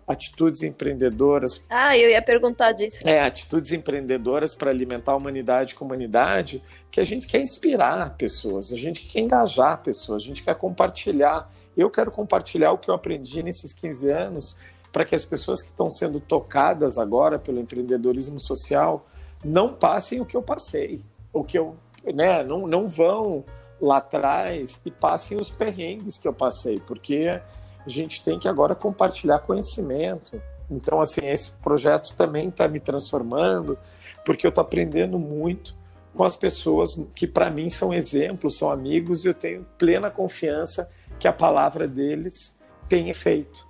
atitudes 0.07 0.63
empreendedoras. 0.63 1.61
Ah, 1.69 1.97
eu 1.97 2.09
ia 2.09 2.21
perguntar 2.21 2.71
disso. 2.71 3.01
É, 3.05 3.21
atitudes 3.21 3.71
empreendedoras 3.71 4.53
para 4.53 4.69
alimentar 4.69 5.13
a 5.13 5.15
humanidade 5.15 5.75
com 5.75 5.85
humanidade, 5.85 6.61
que 6.91 6.99
a 6.99 7.03
gente 7.03 7.27
quer 7.27 7.39
inspirar 7.39 8.15
pessoas, 8.17 8.71
a 8.71 8.77
gente 8.77 9.01
quer 9.01 9.21
engajar 9.21 9.81
pessoas, 9.81 10.23
a 10.23 10.25
gente 10.25 10.43
quer 10.43 10.55
compartilhar. 10.55 11.49
Eu 11.75 11.89
quero 11.89 12.11
compartilhar 12.11 12.71
o 12.71 12.77
que 12.77 12.89
eu 12.89 12.93
aprendi 12.93 13.41
nesses 13.41 13.73
15 13.73 14.11
anos 14.11 14.55
para 14.93 15.03
que 15.03 15.15
as 15.15 15.25
pessoas 15.25 15.61
que 15.61 15.69
estão 15.69 15.89
sendo 15.89 16.19
tocadas 16.19 16.99
agora 16.99 17.39
pelo 17.39 17.59
empreendedorismo 17.59 18.39
social 18.39 19.07
não 19.43 19.73
passem 19.73 20.21
o 20.21 20.25
que 20.25 20.37
eu 20.37 20.41
passei, 20.43 21.01
o 21.33 21.43
que 21.43 21.57
eu, 21.57 21.75
né, 22.13 22.43
não, 22.43 22.67
não 22.67 22.87
vão 22.87 23.43
lá 23.81 23.97
atrás 23.97 24.79
e 24.85 24.91
passem 24.91 25.41
os 25.41 25.49
perrengues 25.49 26.19
que 26.19 26.27
eu 26.27 26.33
passei, 26.33 26.79
porque 26.79 27.41
A 27.85 27.89
gente 27.89 28.23
tem 28.23 28.39
que 28.39 28.47
agora 28.47 28.73
compartilhar 28.73 29.39
conhecimento. 29.39 30.41
Então, 30.71 31.01
assim, 31.01 31.27
esse 31.27 31.51
projeto 31.51 32.13
também 32.15 32.47
está 32.47 32.65
me 32.65 32.79
transformando, 32.79 33.77
porque 34.25 34.47
eu 34.47 34.49
estou 34.49 34.61
aprendendo 34.61 35.19
muito 35.19 35.75
com 36.15 36.23
as 36.23 36.37
pessoas 36.37 36.97
que, 37.13 37.27
para 37.27 37.51
mim, 37.51 37.67
são 37.67 37.93
exemplos, 37.93 38.57
são 38.57 38.71
amigos, 38.71 39.25
e 39.25 39.27
eu 39.27 39.33
tenho 39.33 39.65
plena 39.77 40.09
confiança 40.09 40.89
que 41.19 41.27
a 41.27 41.33
palavra 41.33 41.87
deles 41.87 42.57
tem 42.87 43.09
efeito. 43.09 43.67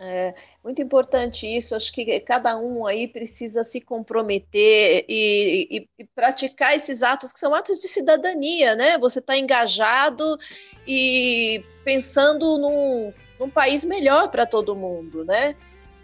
É 0.00 0.34
muito 0.62 0.82
importante 0.82 1.46
isso. 1.46 1.74
Acho 1.74 1.92
que 1.92 2.20
cada 2.20 2.58
um 2.58 2.84
aí 2.86 3.06
precisa 3.06 3.62
se 3.62 3.80
comprometer 3.80 5.04
e, 5.08 5.68
e, 5.70 5.88
e 5.98 6.04
praticar 6.04 6.74
esses 6.74 7.02
atos 7.02 7.32
que 7.32 7.38
são 7.38 7.54
atos 7.54 7.78
de 7.78 7.88
cidadania, 7.88 8.74
né? 8.74 8.98
Você 8.98 9.20
está 9.20 9.36
engajado 9.36 10.38
e 10.86 11.64
pensando 11.84 12.58
num, 12.58 13.12
num 13.38 13.48
país 13.48 13.84
melhor 13.84 14.30
para 14.30 14.46
todo 14.46 14.74
mundo, 14.74 15.24
né? 15.24 15.54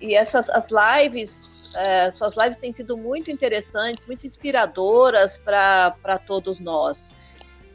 E 0.01 0.15
essas 0.15 0.49
as 0.49 0.69
lives, 0.71 1.75
é, 1.77 2.11
suas 2.11 2.35
lives 2.37 2.57
têm 2.57 2.73
sido 2.73 2.97
muito 2.97 3.31
interessantes, 3.31 4.07
muito 4.07 4.27
inspiradoras 4.27 5.37
para 5.37 6.19
todos 6.27 6.61
nós. 6.61 7.13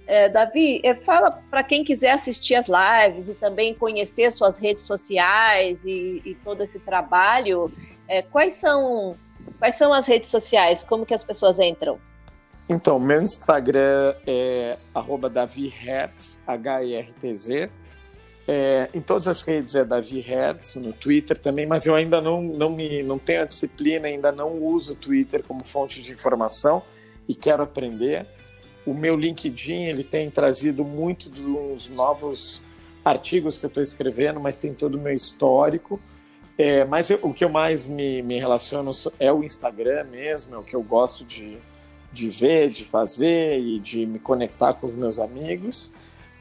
É, 0.08 0.30
Davi, 0.30 0.82
é, 0.84 0.94
fala 0.94 1.32
para 1.50 1.64
quem 1.64 1.84
quiser 1.84 2.12
assistir 2.12 2.56
as 2.56 2.68
lives 2.68 3.30
e 3.30 3.36
também 3.36 3.74
conhecer 3.74 4.32
suas 4.32 4.60
redes 4.60 4.86
sociais 4.86 5.86
e, 5.86 6.22
e 6.24 6.36
todo 6.44 6.62
esse 6.62 6.80
trabalho, 6.80 7.72
é, 8.08 8.22
quais 8.22 8.54
são 8.54 9.16
quais 9.58 9.76
são 9.76 9.94
as 9.94 10.08
redes 10.08 10.30
sociais? 10.30 10.84
Como 10.84 11.06
que 11.06 11.14
as 11.14 11.24
pessoas 11.24 11.60
entram? 11.60 12.00
Então, 12.68 13.00
meu 13.00 13.22
Instagram 13.22 14.16
é 14.26 14.78
@davihertz, 15.32 16.40
H-E-R-T-Z. 16.46 17.70
É, 18.48 18.90
em 18.94 19.02
todas 19.02 19.28
as 19.28 19.42
redes 19.42 19.74
é 19.74 19.84
Davi 19.84 20.20
Hertz, 20.20 20.76
no 20.76 20.94
Twitter 20.94 21.36
também, 21.38 21.66
mas 21.66 21.86
eu 21.88 21.96
ainda 21.96 22.22
não, 22.22 22.44
não, 22.44 22.70
me, 22.70 23.02
não 23.02 23.18
tenho 23.18 23.42
a 23.42 23.46
disciplina, 23.46 24.08
ainda 24.08 24.32
não 24.32 24.54
uso 24.62 24.94
o 24.94 24.96
Twitter 24.96 25.44
como 25.44 25.66
fonte 25.66 26.02
de 26.02 26.12
informação 26.12 26.84
e 27.28 27.34
quero 27.34 27.64
aprender. 27.64 28.28
O 28.86 28.94
meu 28.94 29.16
LinkedIn 29.16 29.86
ele 29.86 30.04
tem 30.04 30.30
trazido 30.30 30.84
muito 30.84 31.30
dos 31.30 31.90
novos 31.90 32.62
artigos 33.04 33.58
que 33.58 33.66
eu 33.66 33.68
estou 33.68 33.84
escrevendo, 33.84 34.40
mas 34.40 34.58
tem 34.58 34.74
todo 34.74 34.96
o 34.96 35.02
meu 35.02 35.14
histórico. 35.14 36.00
É, 36.58 36.86
mas 36.86 37.10
eu, 37.10 37.20
o 37.22 37.34
que 37.34 37.44
eu 37.44 37.50
mais 37.50 37.88
me, 37.88 38.22
me 38.22 38.40
relaciono 38.40 38.92
é 39.20 39.32
o 39.32 39.44
Instagram 39.44 40.06
mesmo, 40.06 40.56
é 40.56 40.58
o 40.58 40.64
que 40.64 40.76
eu 40.76 40.82
gosto 40.82 41.26
de, 41.26 41.58
de 42.14 42.30
ver, 42.30 42.70
de 42.70 42.86
fazer 42.86 43.60
e 43.60 43.80
de 43.80 44.06
me 44.06 44.20
conectar 44.20 44.74
com 44.74 44.88
os 44.88 44.96
meus 44.96 45.20
amigos. 45.20 45.94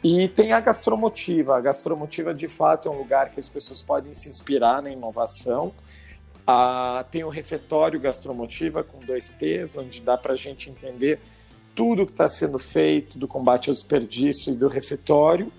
E 0.03 0.29
tem 0.29 0.53
a 0.53 0.61
Gastromotiva. 0.61 1.57
A 1.57 1.61
Gastromotiva, 1.61 2.35
de 2.35 2.47
fato, 2.47 2.89
é 2.89 2.93
um 2.93 2.99
lugar 2.99 3.31
que 3.31 3.41
as 3.41 3.49
pessoas 3.49 3.81
podem 3.81 4.13
se 4.15 4.29
inspirar 4.29 4.83
na 4.83 4.91
inovação. 4.91 5.73
Ah, 6.47 7.05
tem 7.11 7.25
o 7.25 7.31
Refeitório 7.31 7.99
Gastromotiva, 7.99 8.85
com 8.85 8.99
dois 9.01 9.31
T's, 9.31 9.77
onde 9.77 10.03
dá 10.03 10.17
para 10.19 10.35
a 10.35 10.37
gente 10.37 10.69
entender 10.69 11.19
tudo 11.75 12.07
que 12.07 12.13
está 12.13 12.29
sendo 12.29 12.59
feito 12.59 13.19
do 13.19 13.27
combate 13.27 13.69
ao 13.69 13.75
desperdício 13.75 14.53
e 14.53 14.57
do 14.57 14.69
refeitório. 14.69 15.53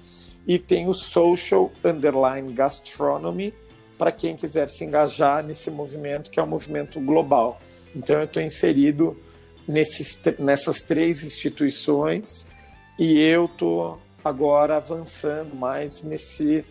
E 0.48 0.60
tem 0.60 0.88
o 0.88 0.94
Social 0.94 1.72
Underline 1.84 2.54
Gastronomy, 2.54 3.54
para 3.98 4.12
quem 4.12 4.36
quiser 4.36 4.70
se 4.70 4.84
engajar 4.84 5.44
nesse 5.44 5.72
movimento, 5.72 6.30
que 6.30 6.40
é 6.40 6.44
um 6.44 6.48
movimento 6.48 7.00
global. 7.00 7.60
Então, 7.96 8.18
eu 8.20 8.26
estou 8.26 8.44
inserido 8.44 9.18
nesses, 9.68 10.20
nessas 10.38 10.82
três 10.82 11.24
instituições 11.24 12.48
e 13.00 13.20
eu 13.20 13.46
estou 13.46 14.00
agora 14.24 14.78
avançando 14.78 15.56
mais 15.56 16.04
nesse, 16.04 16.66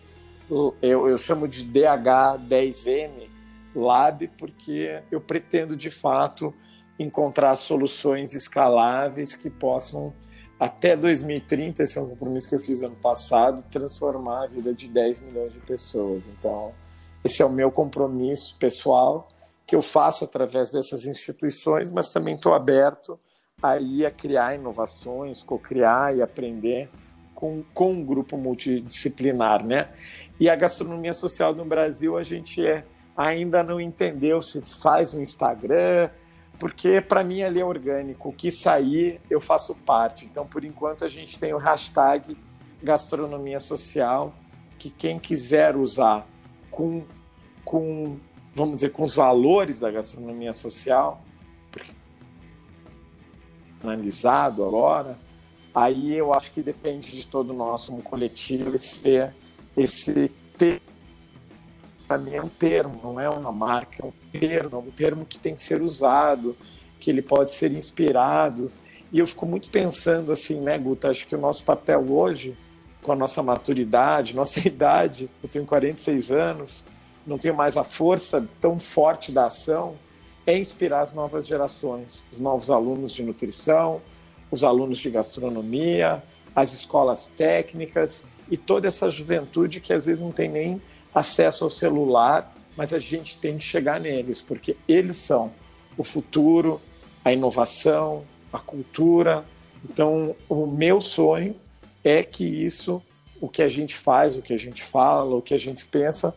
eu, 0.50 1.08
eu 1.08 1.18
chamo 1.18 1.48
de 1.48 1.64
DH10M 1.64 3.28
Lab, 3.74 4.28
porque 4.38 5.00
eu 5.10 5.20
pretendo 5.20 5.76
de 5.76 5.90
fato 5.90 6.54
encontrar 6.98 7.56
soluções 7.56 8.34
escaláveis 8.34 9.34
que 9.34 9.50
possam, 9.50 10.12
até 10.58 10.96
2030, 10.96 11.82
esse 11.82 11.98
é 11.98 12.00
um 12.00 12.08
compromisso 12.08 12.48
que 12.48 12.54
eu 12.54 12.60
fiz 12.60 12.82
ano 12.82 12.96
passado, 12.96 13.64
transformar 13.70 14.44
a 14.44 14.46
vida 14.46 14.72
de 14.72 14.88
10 14.88 15.20
milhões 15.20 15.52
de 15.52 15.60
pessoas. 15.60 16.28
Então, 16.28 16.72
esse 17.24 17.42
é 17.42 17.44
o 17.44 17.50
meu 17.50 17.70
compromisso 17.70 18.56
pessoal 18.58 19.28
que 19.66 19.74
eu 19.74 19.82
faço 19.82 20.24
através 20.24 20.70
dessas 20.70 21.06
instituições, 21.06 21.90
mas 21.90 22.12
também 22.12 22.34
estou 22.34 22.52
aberto 22.52 23.18
aí 23.62 24.04
a 24.04 24.10
criar 24.10 24.54
inovações, 24.54 25.42
co-criar 25.42 26.14
e 26.14 26.20
aprender 26.20 26.90
com, 27.34 27.64
com 27.72 27.92
um 27.92 28.04
grupo 28.04 28.36
multidisciplinar, 28.36 29.64
né? 29.64 29.88
E 30.38 30.50
a 30.50 30.54
gastronomia 30.54 31.14
social 31.14 31.54
no 31.54 31.64
Brasil 31.64 32.16
a 32.16 32.22
gente 32.22 32.64
é, 32.64 32.84
ainda 33.16 33.62
não 33.62 33.80
entendeu 33.80 34.42
se 34.42 34.60
faz 34.80 35.14
um 35.14 35.22
Instagram, 35.22 36.10
porque 36.58 37.00
para 37.00 37.24
mim 37.24 37.42
ali 37.42 37.60
é 37.60 37.64
orgânico. 37.64 38.28
O 38.28 38.32
que 38.32 38.50
sair, 38.50 39.20
eu 39.28 39.40
faço 39.40 39.74
parte. 39.74 40.24
Então, 40.24 40.46
por 40.46 40.64
enquanto, 40.64 41.04
a 41.04 41.08
gente 41.08 41.38
tem 41.38 41.52
o 41.52 41.58
hashtag 41.58 42.36
gastronomia 42.82 43.58
social, 43.58 44.34
que 44.78 44.90
quem 44.90 45.18
quiser 45.18 45.76
usar 45.76 46.26
com, 46.70 47.04
com 47.64 48.18
vamos 48.52 48.76
dizer, 48.76 48.90
com 48.90 49.04
os 49.04 49.14
valores 49.14 49.78
da 49.78 49.90
gastronomia 49.90 50.52
social, 50.52 51.22
analisado 53.82 54.64
agora, 54.64 55.18
aí 55.74 56.14
eu 56.14 56.32
acho 56.32 56.52
que 56.52 56.62
depende 56.62 57.12
de 57.12 57.26
todo 57.26 57.50
o 57.50 57.56
nosso 57.56 57.92
coletivo 57.98 58.74
esse, 58.74 59.30
esse 59.76 60.28
ter 60.56 60.80
para 62.06 62.18
mim 62.18 62.34
é 62.34 62.42
um 62.42 62.48
termo, 62.48 63.00
não 63.02 63.18
é 63.18 63.28
uma 63.28 63.52
marca, 63.52 64.02
é 64.02 64.06
um 64.06 64.12
termo, 64.38 64.78
um 64.78 64.90
termo 64.90 65.24
que 65.24 65.38
tem 65.38 65.54
que 65.54 65.62
ser 65.62 65.80
usado, 65.80 66.56
que 66.98 67.10
ele 67.10 67.22
pode 67.22 67.50
ser 67.50 67.72
inspirado. 67.72 68.70
E 69.12 69.18
eu 69.18 69.26
fico 69.26 69.46
muito 69.46 69.70
pensando 69.70 70.32
assim, 70.32 70.60
né, 70.60 70.76
Guta? 70.76 71.08
Acho 71.08 71.26
que 71.26 71.34
o 71.34 71.40
nosso 71.40 71.62
papel 71.62 72.04
hoje, 72.10 72.56
com 73.02 73.12
a 73.12 73.16
nossa 73.16 73.42
maturidade, 73.42 74.34
nossa 74.36 74.66
idade, 74.66 75.30
eu 75.42 75.48
tenho 75.48 75.64
46 75.64 76.30
anos, 76.32 76.84
não 77.26 77.38
tenho 77.38 77.54
mais 77.54 77.76
a 77.76 77.84
força 77.84 78.46
tão 78.60 78.80
forte 78.80 79.30
da 79.30 79.46
ação, 79.46 79.94
é 80.46 80.58
inspirar 80.58 81.00
as 81.00 81.12
novas 81.12 81.46
gerações, 81.46 82.22
os 82.30 82.38
novos 82.38 82.70
alunos 82.70 83.12
de 83.12 83.22
nutrição, 83.22 84.02
os 84.50 84.62
alunos 84.62 84.98
de 84.98 85.08
gastronomia, 85.08 86.22
as 86.54 86.72
escolas 86.72 87.28
técnicas 87.28 88.24
e 88.50 88.56
toda 88.56 88.86
essa 88.86 89.10
juventude 89.10 89.80
que 89.80 89.92
às 89.92 90.04
vezes 90.06 90.20
não 90.20 90.32
tem 90.32 90.50
nem 90.50 90.82
acesso 91.14 91.64
ao 91.64 91.70
celular, 91.70 92.53
mas 92.76 92.92
a 92.92 92.98
gente 92.98 93.38
tem 93.38 93.58
que 93.58 93.64
chegar 93.64 94.00
neles, 94.00 94.40
porque 94.40 94.76
eles 94.88 95.16
são 95.16 95.52
o 95.96 96.02
futuro, 96.02 96.80
a 97.24 97.32
inovação, 97.32 98.24
a 98.52 98.58
cultura. 98.58 99.44
Então, 99.88 100.34
o 100.48 100.66
meu 100.66 101.00
sonho 101.00 101.54
é 102.02 102.22
que 102.22 102.44
isso, 102.44 103.02
o 103.40 103.48
que 103.48 103.62
a 103.62 103.68
gente 103.68 103.94
faz, 103.94 104.36
o 104.36 104.42
que 104.42 104.52
a 104.52 104.58
gente 104.58 104.82
fala, 104.82 105.36
o 105.36 105.42
que 105.42 105.54
a 105.54 105.58
gente 105.58 105.86
pensa, 105.86 106.34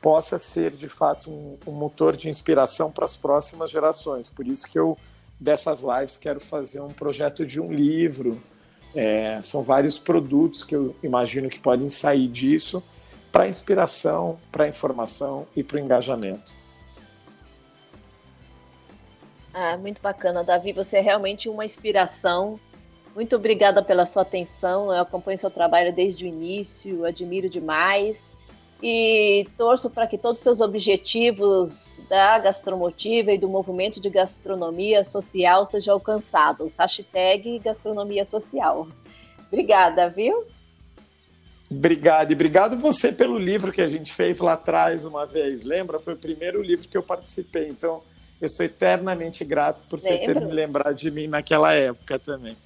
possa 0.00 0.38
ser 0.38 0.70
de 0.70 0.88
fato 0.88 1.30
um, 1.30 1.58
um 1.66 1.72
motor 1.72 2.16
de 2.16 2.28
inspiração 2.28 2.90
para 2.90 3.04
as 3.04 3.16
próximas 3.16 3.70
gerações. 3.70 4.30
Por 4.30 4.46
isso 4.46 4.68
que 4.70 4.78
eu, 4.78 4.96
dessas 5.38 5.80
lives, 5.80 6.16
quero 6.16 6.40
fazer 6.40 6.80
um 6.80 6.90
projeto 6.90 7.44
de 7.46 7.60
um 7.60 7.72
livro. 7.72 8.40
É, 8.94 9.40
são 9.42 9.62
vários 9.62 9.98
produtos 9.98 10.62
que 10.64 10.74
eu 10.74 10.94
imagino 11.02 11.48
que 11.48 11.58
podem 11.58 11.88
sair 11.88 12.28
disso 12.28 12.82
para 13.30 13.48
inspiração, 13.48 14.38
para 14.50 14.68
informação 14.68 15.46
e 15.54 15.62
para 15.62 15.76
o 15.76 15.80
engajamento. 15.80 16.52
Ah, 19.52 19.76
muito 19.76 20.00
bacana, 20.00 20.44
Davi. 20.44 20.72
Você 20.72 20.98
é 20.98 21.00
realmente 21.00 21.48
uma 21.48 21.64
inspiração. 21.64 22.58
Muito 23.14 23.34
obrigada 23.34 23.82
pela 23.82 24.06
sua 24.06 24.22
atenção. 24.22 24.92
Eu 24.92 25.02
acompanho 25.02 25.38
seu 25.38 25.50
trabalho 25.50 25.92
desde 25.92 26.24
o 26.24 26.28
início, 26.28 27.04
admiro 27.04 27.48
demais. 27.48 28.32
E 28.82 29.46
torço 29.58 29.90
para 29.90 30.06
que 30.06 30.16
todos 30.16 30.40
os 30.40 30.44
seus 30.44 30.60
objetivos 30.60 32.00
da 32.08 32.38
gastromotiva 32.38 33.32
e 33.32 33.38
do 33.38 33.48
movimento 33.48 34.00
de 34.00 34.08
gastronomia 34.08 35.04
social 35.04 35.66
sejam 35.66 35.94
alcançados. 35.94 36.76
Hashtag 36.76 37.58
gastronomia 37.58 38.24
social. 38.24 38.86
Obrigada, 39.48 40.08
viu? 40.08 40.46
Obrigado, 41.70 42.32
e 42.32 42.34
obrigado 42.34 42.76
você 42.76 43.12
pelo 43.12 43.38
livro 43.38 43.72
que 43.72 43.80
a 43.80 43.86
gente 43.86 44.12
fez 44.12 44.40
lá 44.40 44.54
atrás 44.54 45.04
uma 45.04 45.24
vez. 45.24 45.62
Lembra? 45.62 46.00
Foi 46.00 46.14
o 46.14 46.16
primeiro 46.16 46.60
livro 46.60 46.88
que 46.88 46.96
eu 46.96 47.02
participei. 47.02 47.68
Então, 47.68 48.02
eu 48.40 48.48
sou 48.48 48.66
eternamente 48.66 49.44
grato 49.44 49.80
por 49.88 50.00
você 50.00 50.18
ter 50.18 50.40
me 50.40 50.52
lembrado 50.52 50.94
de 50.94 51.10
mim 51.10 51.28
naquela 51.28 51.72
época 51.72 52.18
também. 52.18 52.56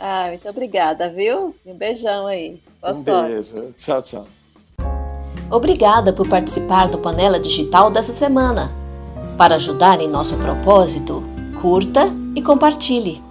Ah, 0.00 0.26
muito 0.28 0.48
obrigada, 0.48 1.08
viu? 1.08 1.54
Um 1.64 1.74
beijão 1.74 2.26
aí. 2.26 2.60
Boa 2.80 2.92
um 2.92 3.04
sorte. 3.04 3.30
beijo. 3.30 3.72
Tchau, 3.78 4.02
tchau. 4.02 4.26
Obrigada 5.50 6.12
por 6.12 6.28
participar 6.28 6.88
do 6.88 6.98
Panela 6.98 7.38
Digital 7.38 7.90
dessa 7.90 8.12
semana. 8.12 8.72
Para 9.38 9.56
ajudar 9.56 10.00
em 10.00 10.08
nosso 10.08 10.36
propósito, 10.36 11.22
curta 11.60 12.06
e 12.34 12.42
compartilhe. 12.42 13.22